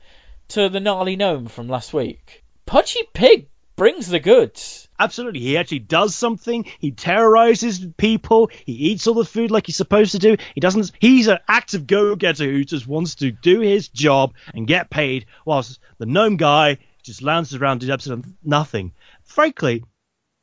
to 0.49 0.69
the 0.69 0.79
gnarly 0.79 1.17
gnome 1.17 1.49
from 1.49 1.69
last 1.69 1.93
week. 1.93 2.45
Pudgy 2.65 3.03
Pig 3.13 3.49
brings 3.77 4.09
the 4.09 4.21
goods. 4.21 4.89
Absolutely. 4.99 5.41
He 5.41 5.59
actually 5.59 5.81
does 5.81 6.15
something. 6.15 6.65
He 6.79 6.91
terrorizes 6.91 7.87
people. 7.97 8.51
He 8.65 8.73
eats 8.73 9.07
all 9.07 9.15
the 9.15 9.25
food 9.25 9.51
like 9.51 9.67
he's 9.67 9.77
supposed 9.77 10.13
to 10.13 10.19
do. 10.19 10.37
He 10.55 10.61
doesn't. 10.61 10.91
He's 10.99 11.29
an 11.29 11.39
active 11.47 11.87
go-getter 11.87 12.45
who 12.45 12.65
just 12.65 12.87
wants 12.87 13.17
to 13.17 13.31
do 13.31 13.61
his 13.61 13.89
job 13.89 14.35
and 14.55 14.67
get 14.67 14.91
paid, 14.91 15.27
whilst 15.45 15.79
the 15.99 16.07
gnome 16.07 16.39
guy 16.39 16.79
just 17.03 17.23
lounges 17.23 17.55
around 17.55 17.81
doing 17.81 17.93
absolutely 17.93 18.33
nothing. 18.43 18.93
Frankly, 19.25 19.85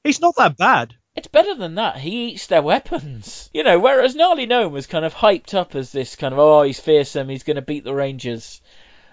he's 0.03 0.21
not 0.21 0.35
that 0.37 0.55
bad. 0.55 0.95
It's 1.15 1.27
better 1.27 1.53
than 1.55 1.75
that. 1.75 1.97
He 1.97 2.29
eats 2.29 2.47
their 2.47 2.61
weapons. 2.61 3.49
You 3.53 3.63
know, 3.63 3.79
whereas 3.79 4.15
Gnarly 4.15 4.47
Gnome 4.47 4.71
was 4.71 4.87
kind 4.87 5.05
of 5.05 5.13
hyped 5.13 5.53
up 5.53 5.75
as 5.75 5.91
this 5.91 6.15
kind 6.15 6.33
of, 6.33 6.39
oh, 6.39 6.63
he's 6.63 6.79
fearsome, 6.79 7.29
he's 7.29 7.43
going 7.43 7.55
to 7.55 7.61
beat 7.61 7.83
the 7.83 7.93
Rangers. 7.93 8.61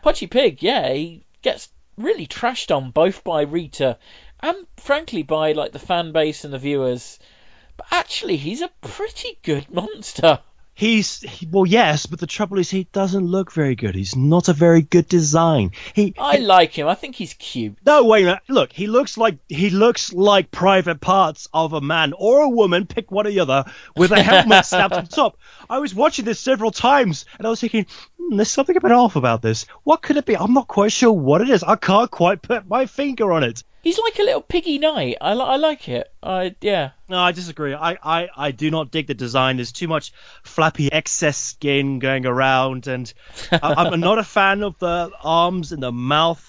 Pudgy 0.03 0.27
Pig, 0.27 0.63
yeah, 0.63 0.91
he 0.93 1.25
gets 1.43 1.69
really 2.03 2.27
trashed 2.27 2.75
on 2.75 2.91
both 2.91 3.25
by 3.25 3.43
Rita 3.43 3.99
and 4.41 4.67
frankly 4.77 5.23
by 5.23 5.53
like 5.53 5.73
the 5.73 5.79
fan 5.79 6.13
base 6.13 6.45
and 6.45 6.53
the 6.53 6.59
viewers. 6.59 7.19
But 7.77 7.87
actually, 7.91 8.37
he's 8.37 8.63
a 8.63 8.71
pretty 8.81 9.39
good 9.43 9.71
monster. 9.71 10.41
He's 10.81 11.21
he, 11.21 11.47
well, 11.47 11.66
yes, 11.66 12.07
but 12.07 12.21
the 12.21 12.27
trouble 12.27 12.59
is 12.59 12.71
he 12.71 12.85
doesn't 12.85 13.27
look 13.27 13.53
very 13.53 13.75
good. 13.75 13.95
He's 13.95 14.16
not 14.16 14.49
a 14.49 14.55
very 14.55 14.81
good 14.81 15.09
design. 15.09 15.73
He 15.93 16.14
I 16.19 16.38
like 16.38 16.73
him. 16.73 16.88
I 16.88 16.95
think 16.95 17.16
he's 17.16 17.35
cute. 17.35 17.77
no 17.85 18.07
wait 18.07 18.23
a 18.23 18.25
minute. 18.25 18.43
Look, 18.49 18.73
he 18.73 18.87
looks 18.87 19.19
like 19.19 19.37
he 19.47 19.69
looks 19.69 20.11
like 20.11 20.51
private 20.51 20.99
parts 20.99 21.49
of 21.53 21.75
a 21.75 21.83
man 21.83 22.14
or 22.16 22.40
a 22.40 22.49
woman. 22.49 22.87
Pick 22.87 23.11
one 23.11 23.27
or 23.27 23.31
the 23.31 23.40
other 23.40 23.66
with 23.95 24.11
a 24.12 24.23
helmet 24.23 24.64
snapped 24.64 24.95
on 24.95 25.07
top. 25.07 25.37
I 25.69 25.81
was 25.81 25.95
watching 25.95 26.25
this 26.25 26.40
several 26.40 26.71
times 26.71 27.27
and 27.37 27.47
I 27.47 27.51
was 27.51 27.61
thinking, 27.61 27.85
hmm, 28.16 28.37
there's 28.37 28.49
something 28.49 28.75
a 28.75 28.81
bit 28.81 28.90
off 28.90 29.16
about 29.16 29.43
this. 29.43 29.66
What 29.85 30.01
could 30.01 30.16
it 30.16 30.25
be? 30.25 30.35
I'm 30.35 30.55
not 30.55 30.66
quite 30.66 30.93
sure 30.93 31.12
what 31.12 31.43
it 31.43 31.51
is. 31.51 31.62
I 31.62 31.77
can't 31.77 32.11
quite 32.11 32.40
put 32.40 32.66
my 32.66 32.87
finger 32.87 33.33
on 33.33 33.45
it. 33.45 33.64
He's 33.83 33.99
like 33.99 34.19
a 34.19 34.23
little 34.23 34.43
piggy 34.43 34.79
knight. 34.79 35.16
I, 35.21 35.35
li- 35.35 35.43
I 35.43 35.57
like 35.57 35.88
it. 35.88 36.12
I 36.23 36.55
yeah. 36.61 36.90
No, 37.09 37.19
I 37.19 37.33
disagree. 37.33 37.75
I, 37.75 37.97
I, 38.03 38.29
I 38.37 38.51
do 38.51 38.71
not 38.71 38.90
dig 38.90 39.07
the 39.07 39.14
design. 39.14 39.57
There's 39.57 39.73
too 39.73 39.88
much 39.88 40.12
flappy 40.43 40.93
excess 40.93 41.38
skin 41.38 41.99
going 41.99 42.27
around, 42.27 42.87
and 42.88 43.12
I, 43.51 43.75
I'm 43.79 44.01
not 44.01 44.19
a 44.19 44.25
fan 44.25 44.62
of 44.62 44.79
the 44.79 45.11
arms 45.23 45.73
and 45.73 45.83
the 45.83 45.93
mouth 45.93 46.47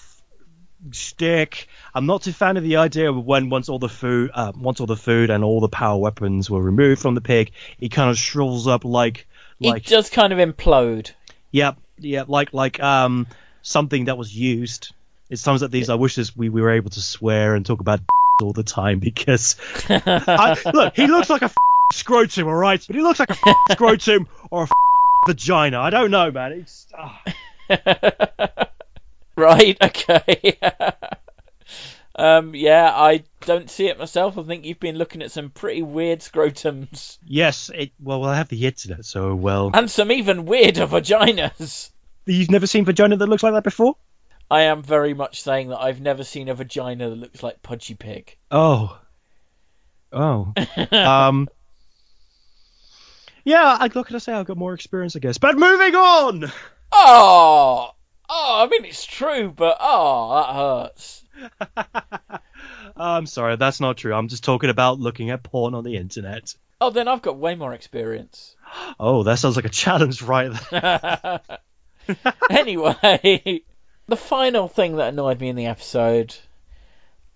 stick. 0.90 1.68
I'm 1.94 2.06
not 2.06 2.22
too 2.22 2.32
fan 2.32 2.56
of 2.56 2.64
the 2.64 2.76
idea 2.76 3.10
of 3.10 3.24
when 3.24 3.48
once 3.48 3.68
all 3.68 3.78
the 3.78 3.88
food, 3.88 4.30
uh, 4.34 4.52
once 4.54 4.80
all 4.80 4.86
the 4.86 4.96
food 4.96 5.30
and 5.30 5.44
all 5.44 5.60
the 5.60 5.68
power 5.68 5.98
weapons 5.98 6.50
were 6.50 6.62
removed 6.62 7.00
from 7.00 7.14
the 7.14 7.20
pig, 7.20 7.52
he 7.78 7.88
kind 7.88 8.10
of 8.10 8.18
shrivels 8.18 8.66
up 8.66 8.84
like, 8.84 9.26
like 9.60 9.84
he 9.84 9.90
does 9.90 10.10
kind 10.10 10.32
of 10.32 10.38
implode. 10.38 11.12
Yep, 11.50 11.78
yep, 11.98 12.28
like 12.28 12.52
like 12.52 12.82
um 12.82 13.26
something 13.62 14.06
that 14.06 14.18
was 14.18 14.34
used. 14.34 14.92
It's 15.32 15.42
times 15.42 15.62
like 15.62 15.70
these 15.70 15.88
I 15.88 15.94
wish 15.94 16.14
this, 16.14 16.36
we, 16.36 16.50
we 16.50 16.60
were 16.60 16.72
able 16.72 16.90
to 16.90 17.00
swear 17.00 17.54
and 17.54 17.64
talk 17.64 17.80
about 17.80 18.00
all 18.42 18.52
the 18.52 18.62
time 18.62 18.98
because 18.98 19.56
I, 19.88 20.58
look, 20.74 20.94
he 20.94 21.06
looks 21.06 21.30
like 21.30 21.40
a 21.40 21.50
scrotum, 21.94 22.48
all 22.48 22.54
right, 22.54 22.84
but 22.86 22.94
he 22.94 23.00
looks 23.00 23.18
like 23.18 23.30
a 23.30 23.54
scrotum 23.72 24.28
or 24.50 24.64
a 24.64 24.68
vagina. 25.26 25.80
I 25.80 25.88
don't 25.88 26.10
know, 26.10 26.30
man. 26.30 26.52
It's 26.52 26.86
ah. 26.94 27.22
right. 29.34 29.78
Okay. 29.82 30.58
um. 32.14 32.54
Yeah. 32.54 32.92
I 32.94 33.24
don't 33.40 33.70
see 33.70 33.88
it 33.88 33.98
myself. 33.98 34.36
I 34.36 34.42
think 34.42 34.66
you've 34.66 34.80
been 34.80 34.96
looking 34.96 35.22
at 35.22 35.32
some 35.32 35.48
pretty 35.48 35.80
weird 35.80 36.18
scrotums 36.18 37.16
yes. 37.26 37.70
It, 37.74 37.90
well, 37.98 38.22
I 38.26 38.36
have 38.36 38.48
the 38.48 38.66
internet, 38.66 39.06
so 39.06 39.34
well. 39.34 39.70
and 39.72 39.90
some 39.90 40.12
even 40.12 40.44
weirder 40.44 40.86
vaginas. 40.86 41.90
You've 42.26 42.50
never 42.50 42.66
seen 42.66 42.84
vagina 42.84 43.16
that 43.16 43.28
looks 43.30 43.42
like 43.42 43.54
that 43.54 43.64
before? 43.64 43.96
I 44.52 44.64
am 44.64 44.82
very 44.82 45.14
much 45.14 45.40
saying 45.40 45.70
that 45.70 45.80
I've 45.80 46.02
never 46.02 46.24
seen 46.24 46.50
a 46.50 46.54
vagina 46.54 47.08
that 47.08 47.16
looks 47.16 47.42
like 47.42 47.62
Pudgy 47.62 47.94
Pig. 47.94 48.36
Oh. 48.50 49.00
Oh. 50.12 50.52
um. 50.92 51.48
Yeah, 53.44 53.78
I 53.80 53.88
what 53.88 54.06
can 54.06 54.16
I 54.16 54.18
say? 54.18 54.34
I've 54.34 54.44
got 54.44 54.58
more 54.58 54.74
experience, 54.74 55.16
I 55.16 55.20
guess. 55.20 55.38
But 55.38 55.56
moving 55.56 55.94
on. 55.94 56.52
Oh, 56.92 57.92
oh, 58.28 58.62
I 58.62 58.68
mean 58.68 58.84
it's 58.84 59.06
true, 59.06 59.50
but 59.50 59.78
oh, 59.80 60.36
that 60.36 60.54
hurts. 60.54 61.24
I'm 62.96 63.24
sorry, 63.24 63.56
that's 63.56 63.80
not 63.80 63.96
true. 63.96 64.12
I'm 64.12 64.28
just 64.28 64.44
talking 64.44 64.68
about 64.68 65.00
looking 65.00 65.30
at 65.30 65.42
porn 65.42 65.72
on 65.72 65.82
the 65.82 65.96
internet. 65.96 66.54
Oh, 66.78 66.90
then 66.90 67.08
I've 67.08 67.22
got 67.22 67.38
way 67.38 67.54
more 67.54 67.72
experience. 67.72 68.54
Oh, 69.00 69.22
that 69.22 69.38
sounds 69.38 69.56
like 69.56 69.64
a 69.64 69.70
challenge, 69.70 70.22
right? 70.22 70.50
there. 70.70 71.40
anyway, 72.50 73.62
the 74.12 74.16
final 74.18 74.68
thing 74.68 74.96
that 74.96 75.08
annoyed 75.08 75.40
me 75.40 75.48
in 75.48 75.56
the 75.56 75.64
episode, 75.64 76.34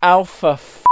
Alpha 0.02 0.48
f- 0.48 0.84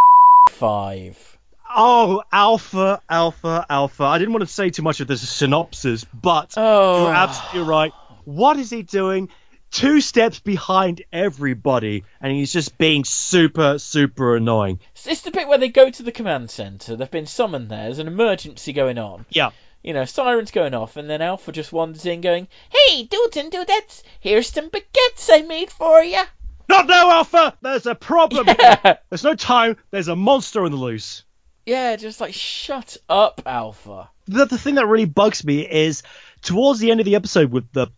Five. 0.49 1.38
oh, 1.77 2.23
Alpha, 2.33 3.03
Alpha, 3.11 3.66
Alpha. 3.68 4.05
I 4.05 4.16
didn't 4.16 4.33
want 4.33 4.49
to 4.49 4.55
say 4.55 4.70
too 4.70 4.81
much 4.81 5.01
of 5.01 5.09
this 5.09 5.29
synopsis, 5.29 6.05
but 6.05 6.55
Oh, 6.57 7.03
you're 7.05 7.12
absolutely 7.14 7.68
right. 7.68 7.92
What 8.25 8.57
is 8.59 8.70
he 8.70 8.83
doing? 8.83 9.29
Two 9.70 10.01
steps 10.01 10.40
behind 10.40 11.03
everybody, 11.12 12.05
and 12.18 12.33
he's 12.33 12.51
just 12.55 12.79
being 12.79 13.05
super, 13.05 13.79
super 13.79 14.37
annoying. 14.37 14.79
It's 15.05 15.20
the 15.20 15.33
bit 15.33 15.49
where 15.49 15.59
they 15.59 15.68
go 15.68 15.90
to 15.90 16.03
the 16.03 16.12
command 16.12 16.51
center. 16.51 16.97
They've 16.97 17.11
been 17.11 17.27
summoned 17.27 17.68
there. 17.68 17.83
There's 17.85 17.99
an 17.99 18.07
emergency 18.09 18.73
going 18.73 18.97
on. 18.97 19.27
Yeah. 19.29 19.51
You 19.85 19.92
know, 19.92 20.07
sirens 20.07 20.51
going 20.51 20.75
off, 20.75 20.97
and 20.97 21.09
then 21.09 21.20
Alpha 21.23 21.53
just 21.53 21.73
wanders 21.73 22.07
in, 22.07 22.20
going, 22.23 22.49
"Hey, 22.70 23.05
dudes 23.05 23.37
and 23.37 23.53
dudettes, 23.53 24.03
here's 24.18 24.49
some 24.49 24.70
baguettes 24.70 25.29
I 25.31 25.42
made 25.42 25.70
for 25.70 26.03
you." 26.03 26.23
Not 26.68 26.87
now, 26.88 27.11
Alpha! 27.11 27.57
There's 27.61 27.85
a 27.87 27.94
problem. 27.94 28.47
Yeah, 28.49 28.97
There's 29.11 29.23
no 29.23 29.35
time. 29.35 29.77
There's 29.90 30.09
a 30.09 30.16
monster 30.16 30.64
on 30.64 30.70
the 30.70 30.79
loose. 30.79 31.25
yeah, 31.66 31.97
just 31.97 32.20
like 32.20 32.33
shut 32.35 32.97
up, 33.11 33.42
Alpha. 33.44 34.09
the, 34.27 34.47
the 34.47 34.57
thing 34.59 34.77
that 34.77 34.87
really 34.87 35.05
bugs 35.05 35.44
me 35.44 35.61
is 35.70 36.03
towards 36.40 36.81
the 36.81 36.90
end 36.90 37.01
of 37.01 37.05
the 37.07 37.16
episode 37.16 37.51
with 37.53 37.70
the 37.73 37.88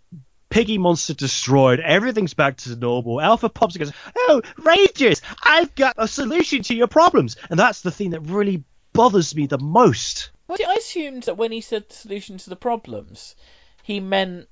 piggy 0.51 0.79
monster 0.79 1.15
destroyed, 1.15 1.79
everything's 1.81 2.35
back 2.35 2.57
to 2.57 2.75
normal. 2.75 3.21
Alpha 3.21 3.49
pops 3.49 3.77
and 3.77 3.85
goes, 3.85 3.93
"Oh, 4.17 4.43
Rangers, 4.59 5.23
I've 5.45 5.73
got 5.77 5.95
a 5.99 6.09
solution 6.09 6.63
to 6.65 6.75
your 6.75 6.89
problems," 6.89 7.37
and 7.49 7.57
that's 7.59 7.83
the 7.83 7.93
thing 7.93 8.11
that 8.11 8.23
really 8.23 8.65
bothers 8.93 9.37
me 9.37 9.47
the 9.47 9.59
most. 9.59 10.31
Well, 10.49 10.59
I 10.67 10.75
assumed 10.75 11.25
that 11.25 11.37
when 11.37 11.53
he 11.53 11.61
said 11.61 11.89
the 11.89 11.95
solution 11.95 12.39
to 12.39 12.51
the 12.51 12.57
problems, 12.57 13.35
he 13.83 14.01
meant 14.01 14.49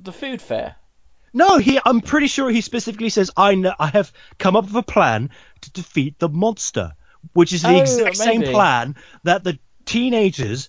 the 0.00 0.12
food 0.12 0.42
fair. 0.42 0.76
No, 1.32 1.58
he. 1.58 1.78
I'm 1.84 2.00
pretty 2.00 2.26
sure 2.26 2.50
he 2.50 2.60
specifically 2.60 3.10
says, 3.10 3.30
"I 3.36 3.54
know, 3.54 3.74
I 3.78 3.88
have 3.88 4.12
come 4.38 4.56
up 4.56 4.64
with 4.64 4.76
a 4.76 4.82
plan 4.82 5.30
to 5.60 5.70
defeat 5.70 6.18
the 6.18 6.28
monster," 6.28 6.94
which 7.32 7.52
is 7.52 7.62
the 7.62 7.68
Oh, 7.68 7.80
exact 7.80 8.16
same 8.16 8.42
plan 8.42 8.96
that 9.24 9.44
the 9.44 9.58
teenagers, 9.84 10.68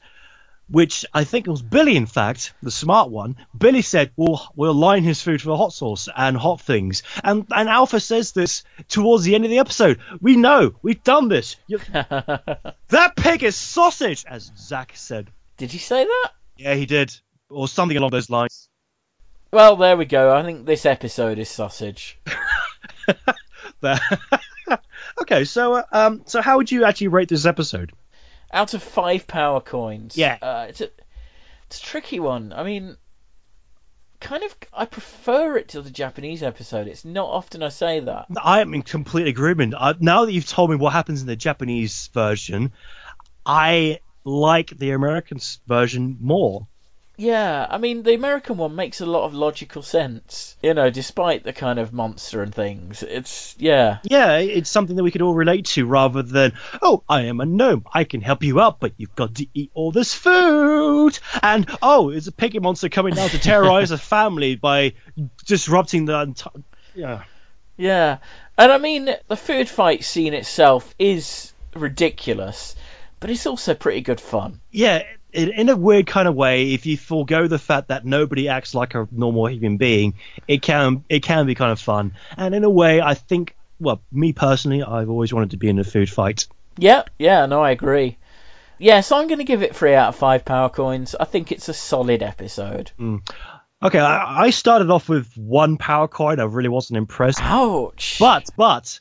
which 0.70 1.06
I 1.14 1.24
think 1.24 1.48
it 1.48 1.52
was 1.52 1.62
Billy, 1.62 1.96
in 1.96 2.06
fact, 2.06 2.54
the 2.62 2.72
smart 2.72 3.10
one. 3.10 3.38
Billy 3.58 3.82
said, 3.82 4.12
"We'll 4.16 4.42
we'll 4.56 4.74
line 4.74 5.04
his 5.04 5.22
food 5.22 5.42
for 5.42 5.58
hot 5.58 5.74
sauce 5.74 6.08
and 6.16 6.38
hot 6.38 6.62
things," 6.62 7.04
and 7.24 7.46
and 7.52 7.70
Alpha 7.70 8.00
says 8.00 8.32
this 8.32 8.64
towards 8.88 9.24
the 9.24 9.36
end 9.36 9.46
of 9.46 9.52
the 9.52 9.60
episode. 9.60 10.00
We 10.22 10.36
know, 10.36 10.76
we've 10.82 11.04
done 11.04 11.28
this. 11.28 11.56
You, 11.68 11.80
that 11.94 13.14
pig 13.16 13.44
is 13.44 13.56
sausage, 13.56 14.26
as 14.28 14.52
Zack 14.58 14.94
said. 14.96 15.32
Did 15.58 15.72
he 15.72 15.78
say 15.78 16.06
that? 16.06 16.32
Yeah, 16.58 16.76
he 16.76 16.86
did, 16.86 17.16
or 17.50 17.68
something 17.68 17.98
along 17.98 18.12
those 18.12 18.30
lines. 18.30 18.70
Well, 19.52 19.76
there 19.78 19.98
we 19.98 20.06
go. 20.06 20.36
I 20.36 20.44
think 20.44 20.66
this 20.66 20.86
episode 20.86 21.40
is 21.40 21.50
sausage. 21.50 22.20
Okay, 25.22 25.44
so 25.44 25.74
uh, 25.74 25.84
um, 25.92 26.22
so 26.26 26.42
how 26.42 26.58
would 26.58 26.72
you 26.72 26.86
actually 26.86 27.10
rate 27.10 27.30
this 27.30 27.46
episode? 27.46 27.92
Out 28.52 28.74
of 28.74 28.82
five 28.82 29.28
power 29.28 29.62
coins. 29.62 30.18
Yeah. 30.18 30.38
Uh, 30.42 30.66
it's 30.70 30.82
a 30.82 30.90
it's 31.68 31.80
a 31.80 31.84
tricky 31.84 32.20
one. 32.20 32.52
I 32.52 32.64
mean, 32.64 32.98
kind 34.20 34.44
of. 34.44 34.56
I 34.74 34.86
prefer 34.86 35.58
it 35.58 35.70
to 35.70 35.82
the 35.82 35.92
Japanese 35.92 36.42
episode. 36.42 36.88
It's 36.88 37.06
not 37.06 37.30
often 37.30 37.62
I 37.62 37.70
say 37.70 38.00
that. 38.00 38.26
I 38.44 38.62
am 38.62 38.74
in 38.74 38.82
complete 38.82 39.28
agreement. 39.28 39.76
Uh, 39.78 39.94
now 40.00 40.26
that 40.26 40.34
you've 40.34 40.48
told 40.48 40.72
me 40.72 40.78
what 40.78 40.94
happens 40.94 41.22
in 41.22 41.28
the 41.28 41.36
Japanese 41.36 42.10
version, 42.14 42.72
I 43.46 44.00
like 44.24 44.70
the 44.70 44.92
American 44.92 45.40
version 45.68 46.18
more. 46.20 46.68
Yeah, 47.20 47.68
I 47.70 47.78
mean 47.80 48.04
the 48.04 48.14
American 48.14 48.56
one 48.56 48.76
makes 48.76 49.02
a 49.02 49.06
lot 49.06 49.26
of 49.26 49.34
logical 49.34 49.82
sense. 49.82 50.56
You 50.64 50.74
know, 50.74 50.90
despite 50.90 51.44
the 51.44 51.52
kind 51.52 51.78
of 51.78 51.92
monster 51.92 52.42
and 52.42 52.56
things. 52.56 53.04
It's 53.04 53.56
yeah. 53.60 53.98
Yeah, 54.04 54.38
it's 54.38 54.70
something 54.70 54.96
that 54.96 55.04
we 55.04 55.12
could 55.12 55.22
all 55.22 55.34
relate 55.34 55.66
to 55.66 55.86
rather 55.86 56.24
than, 56.24 56.54
oh, 56.82 57.04
I 57.10 57.24
am 57.24 57.42
a 57.42 57.46
gnome. 57.46 57.84
I 57.94 58.06
can 58.06 58.22
help 58.22 58.44
you 58.44 58.62
out, 58.62 58.80
but 58.80 58.94
you've 58.96 59.16
got 59.16 59.36
to 59.36 59.48
eat 59.54 59.70
all 59.74 59.92
this 59.92 60.14
food. 60.14 61.20
And, 61.44 61.70
oh, 61.82 62.10
it's 62.10 62.28
a 62.28 62.32
piggy 62.32 62.60
monster 62.60 62.88
coming 62.88 63.16
down 63.16 63.30
to 63.30 63.40
terrorize 63.40 63.92
a 63.92 63.98
family 63.98 64.56
by 64.56 64.94
disrupting 65.46 66.06
the 66.06 66.22
entire. 66.22 66.64
Yeah. 66.96 67.24
Yeah, 67.76 68.18
and 68.58 68.72
I 68.74 68.78
mean 68.78 69.10
the 69.30 69.38
food 69.38 69.70
fight 69.70 70.04
scene 70.04 70.34
itself 70.34 70.94
is 71.00 71.54
ridiculous, 71.74 72.76
but 73.22 73.30
it's 73.30 73.46
also 73.46 73.74
pretty 73.74 74.02
good 74.02 74.20
fun. 74.20 74.60
Yeah, 74.70 75.04
in, 75.34 75.50
in 75.50 75.70
a 75.70 75.76
weird 75.76 76.08
kind 76.08 76.28
of 76.28 76.36
way, 76.36 76.74
if 76.74 76.86
you 76.86 76.98
forego 76.98 77.48
the 77.48 77.60
fact 77.60 77.90
that 77.90 78.06
nobody 78.06 78.50
acts 78.50 78.74
like 78.74 78.96
a 78.96 79.08
normal 79.12 79.48
human 79.48 79.78
being, 79.78 80.16
it 80.48 80.62
can 80.62 81.04
it 81.10 81.22
can 81.22 81.46
be 81.46 81.56
kind 81.56 81.72
of 81.72 81.80
fun. 81.80 82.14
And 82.38 82.56
in 82.56 82.64
a 82.64 82.70
way, 82.70 83.02
I 83.02 83.14
think, 83.14 83.56
well, 83.80 84.02
me 84.12 84.34
personally, 84.34 84.84
I've 84.84 85.10
always 85.10 85.34
wanted 85.34 85.52
to 85.52 85.58
be 85.58 85.70
in 85.70 85.80
a 85.80 85.84
food 85.84 86.10
fight. 86.10 86.48
Yeah, 86.78 87.04
yeah, 87.18 87.46
no, 87.46 87.62
I 87.62 87.72
agree. 87.72 88.18
Yeah, 88.78 89.02
so 89.02 89.18
I'm 89.18 89.28
going 89.28 89.40
to 89.40 89.46
give 89.46 89.62
it 89.62 89.76
three 89.76 89.94
out 89.94 90.10
of 90.10 90.16
five 90.16 90.46
power 90.46 90.70
coins. 90.70 91.14
I 91.20 91.26
think 91.26 91.52
it's 91.52 91.68
a 91.68 91.74
solid 91.74 92.24
episode. 92.24 92.92
Hmm. 92.98 93.18
Okay, 93.84 94.00
I, 94.00 94.46
I 94.46 94.50
started 94.50 94.90
off 94.90 95.10
with 95.10 95.38
one 95.38 95.78
power 95.78 96.08
coin. 96.08 96.40
I 96.40 96.46
really 96.46 96.70
wasn't 96.70 96.98
impressed. 96.98 97.40
Ouch! 97.42 98.18
But 98.20 98.50
but 98.58 99.00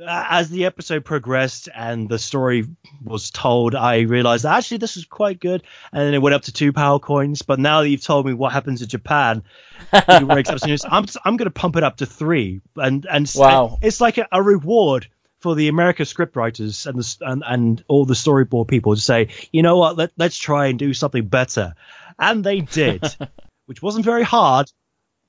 Uh, 0.00 0.24
as 0.30 0.48
the 0.48 0.64
episode 0.66 1.04
progressed 1.04 1.68
and 1.74 2.08
the 2.08 2.18
story 2.18 2.66
was 3.02 3.30
told, 3.30 3.74
I 3.74 4.00
realized 4.00 4.46
actually 4.46 4.78
this 4.78 4.96
is 4.96 5.04
quite 5.04 5.40
good. 5.40 5.62
And 5.92 6.02
then 6.06 6.14
it 6.14 6.22
went 6.22 6.34
up 6.34 6.42
to 6.42 6.52
two 6.52 6.72
power 6.72 6.98
coins. 6.98 7.42
But 7.42 7.58
now 7.58 7.80
that 7.82 7.88
you've 7.88 8.02
told 8.04 8.26
me 8.26 8.32
what 8.32 8.52
happens 8.52 8.80
in 8.82 8.88
Japan, 8.88 9.42
I'm 9.92 11.06
I'm 11.24 11.36
going 11.36 11.46
to 11.46 11.50
pump 11.50 11.76
it 11.76 11.82
up 11.82 11.96
to 11.98 12.06
three. 12.06 12.60
And 12.76 13.06
and 13.10 13.30
Wow. 13.34 13.78
it's 13.82 14.00
like 14.00 14.18
a, 14.18 14.28
a 14.30 14.42
reward 14.42 15.08
for 15.40 15.54
the 15.54 15.68
America 15.68 16.02
scriptwriters 16.02 16.86
and 16.86 16.98
the 16.98 17.16
and, 17.20 17.42
and 17.46 17.84
all 17.88 18.04
the 18.04 18.14
storyboard 18.14 18.68
people 18.68 18.94
to 18.94 19.00
say, 19.00 19.28
you 19.52 19.62
know 19.62 19.76
what, 19.78 19.96
let, 19.96 20.10
let's 20.16 20.36
try 20.38 20.66
and 20.66 20.78
do 20.78 20.92
something 20.94 21.26
better. 21.26 21.74
And 22.18 22.42
they 22.42 22.60
did, 22.60 23.04
which 23.66 23.80
wasn't 23.82 24.04
very 24.04 24.24
hard, 24.24 24.70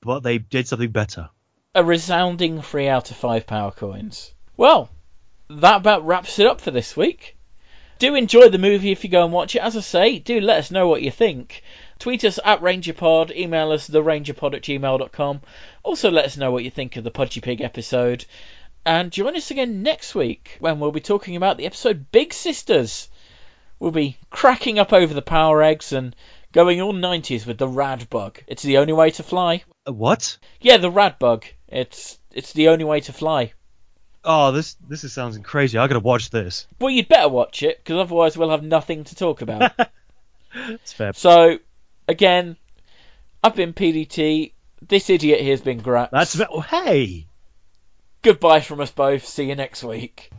but 0.00 0.20
they 0.20 0.38
did 0.38 0.66
something 0.66 0.90
better. 0.90 1.28
a 1.74 1.84
resounding 1.84 2.60
three 2.62 2.88
out 2.88 3.10
of 3.10 3.16
five 3.16 3.46
power 3.46 3.70
coins. 3.70 4.34
Well, 4.60 4.90
that 5.48 5.78
about 5.78 6.04
wraps 6.04 6.38
it 6.38 6.46
up 6.46 6.60
for 6.60 6.70
this 6.70 6.94
week. 6.94 7.34
Do 7.98 8.14
enjoy 8.14 8.50
the 8.50 8.58
movie 8.58 8.92
if 8.92 9.02
you 9.02 9.08
go 9.08 9.24
and 9.24 9.32
watch 9.32 9.56
it. 9.56 9.62
As 9.62 9.74
I 9.74 9.80
say, 9.80 10.18
do 10.18 10.38
let 10.38 10.58
us 10.58 10.70
know 10.70 10.86
what 10.86 11.00
you 11.00 11.10
think. 11.10 11.62
Tweet 11.98 12.24
us 12.26 12.38
at 12.44 12.60
RangerPod, 12.60 13.34
email 13.34 13.72
us 13.72 13.88
therangerpod 13.88 14.52
at 14.52 14.60
gmail.com. 14.60 15.40
Also 15.82 16.10
let 16.10 16.26
us 16.26 16.36
know 16.36 16.50
what 16.50 16.62
you 16.62 16.70
think 16.70 16.98
of 16.98 17.04
the 17.04 17.10
Pudgy 17.10 17.40
Pig 17.40 17.62
episode. 17.62 18.26
And 18.84 19.10
join 19.10 19.34
us 19.34 19.50
again 19.50 19.82
next 19.82 20.14
week 20.14 20.58
when 20.60 20.78
we'll 20.78 20.92
be 20.92 21.00
talking 21.00 21.36
about 21.36 21.56
the 21.56 21.64
episode 21.64 22.12
Big 22.12 22.34
Sisters. 22.34 23.08
We'll 23.78 23.92
be 23.92 24.18
cracking 24.28 24.78
up 24.78 24.92
over 24.92 25.14
the 25.14 25.22
power 25.22 25.62
eggs 25.62 25.94
and 25.94 26.14
going 26.52 26.82
all 26.82 26.92
90s 26.92 27.46
with 27.46 27.56
the 27.56 27.66
rad 27.66 28.10
bug. 28.10 28.42
It's 28.46 28.62
the 28.62 28.76
only 28.76 28.92
way 28.92 29.10
to 29.12 29.22
fly. 29.22 29.64
Uh, 29.88 29.92
What? 29.94 30.36
Yeah, 30.60 30.76
the 30.76 30.90
rad 30.90 31.18
bug. 31.18 31.46
It's 31.66 32.18
it's 32.30 32.52
the 32.52 32.68
only 32.68 32.84
way 32.84 33.00
to 33.00 33.14
fly. 33.14 33.54
Oh, 34.24 34.52
this 34.52 34.76
this 34.88 35.04
is 35.04 35.12
sounding 35.12 35.42
crazy. 35.42 35.78
I 35.78 35.86
gotta 35.86 36.00
watch 36.00 36.30
this. 36.30 36.66
Well, 36.78 36.90
you'd 36.90 37.08
better 37.08 37.28
watch 37.28 37.62
it 37.62 37.78
because 37.78 37.96
otherwise 37.96 38.36
we'll 38.36 38.50
have 38.50 38.62
nothing 38.62 39.04
to 39.04 39.14
talk 39.14 39.42
about. 39.42 39.72
It's 40.52 40.92
fair. 40.92 41.12
so, 41.12 41.58
again, 42.08 42.56
I've 43.42 43.54
been 43.54 43.72
PDT. 43.72 44.52
This 44.82 45.08
idiot 45.08 45.40
here's 45.40 45.60
been 45.60 45.80
Grax. 45.80 46.10
That's 46.10 46.40
oh, 46.40 46.60
hey. 46.60 47.26
Goodbye 48.22 48.60
from 48.60 48.80
us 48.80 48.90
both. 48.90 49.24
See 49.26 49.44
you 49.44 49.54
next 49.54 49.84
week. 49.84 50.30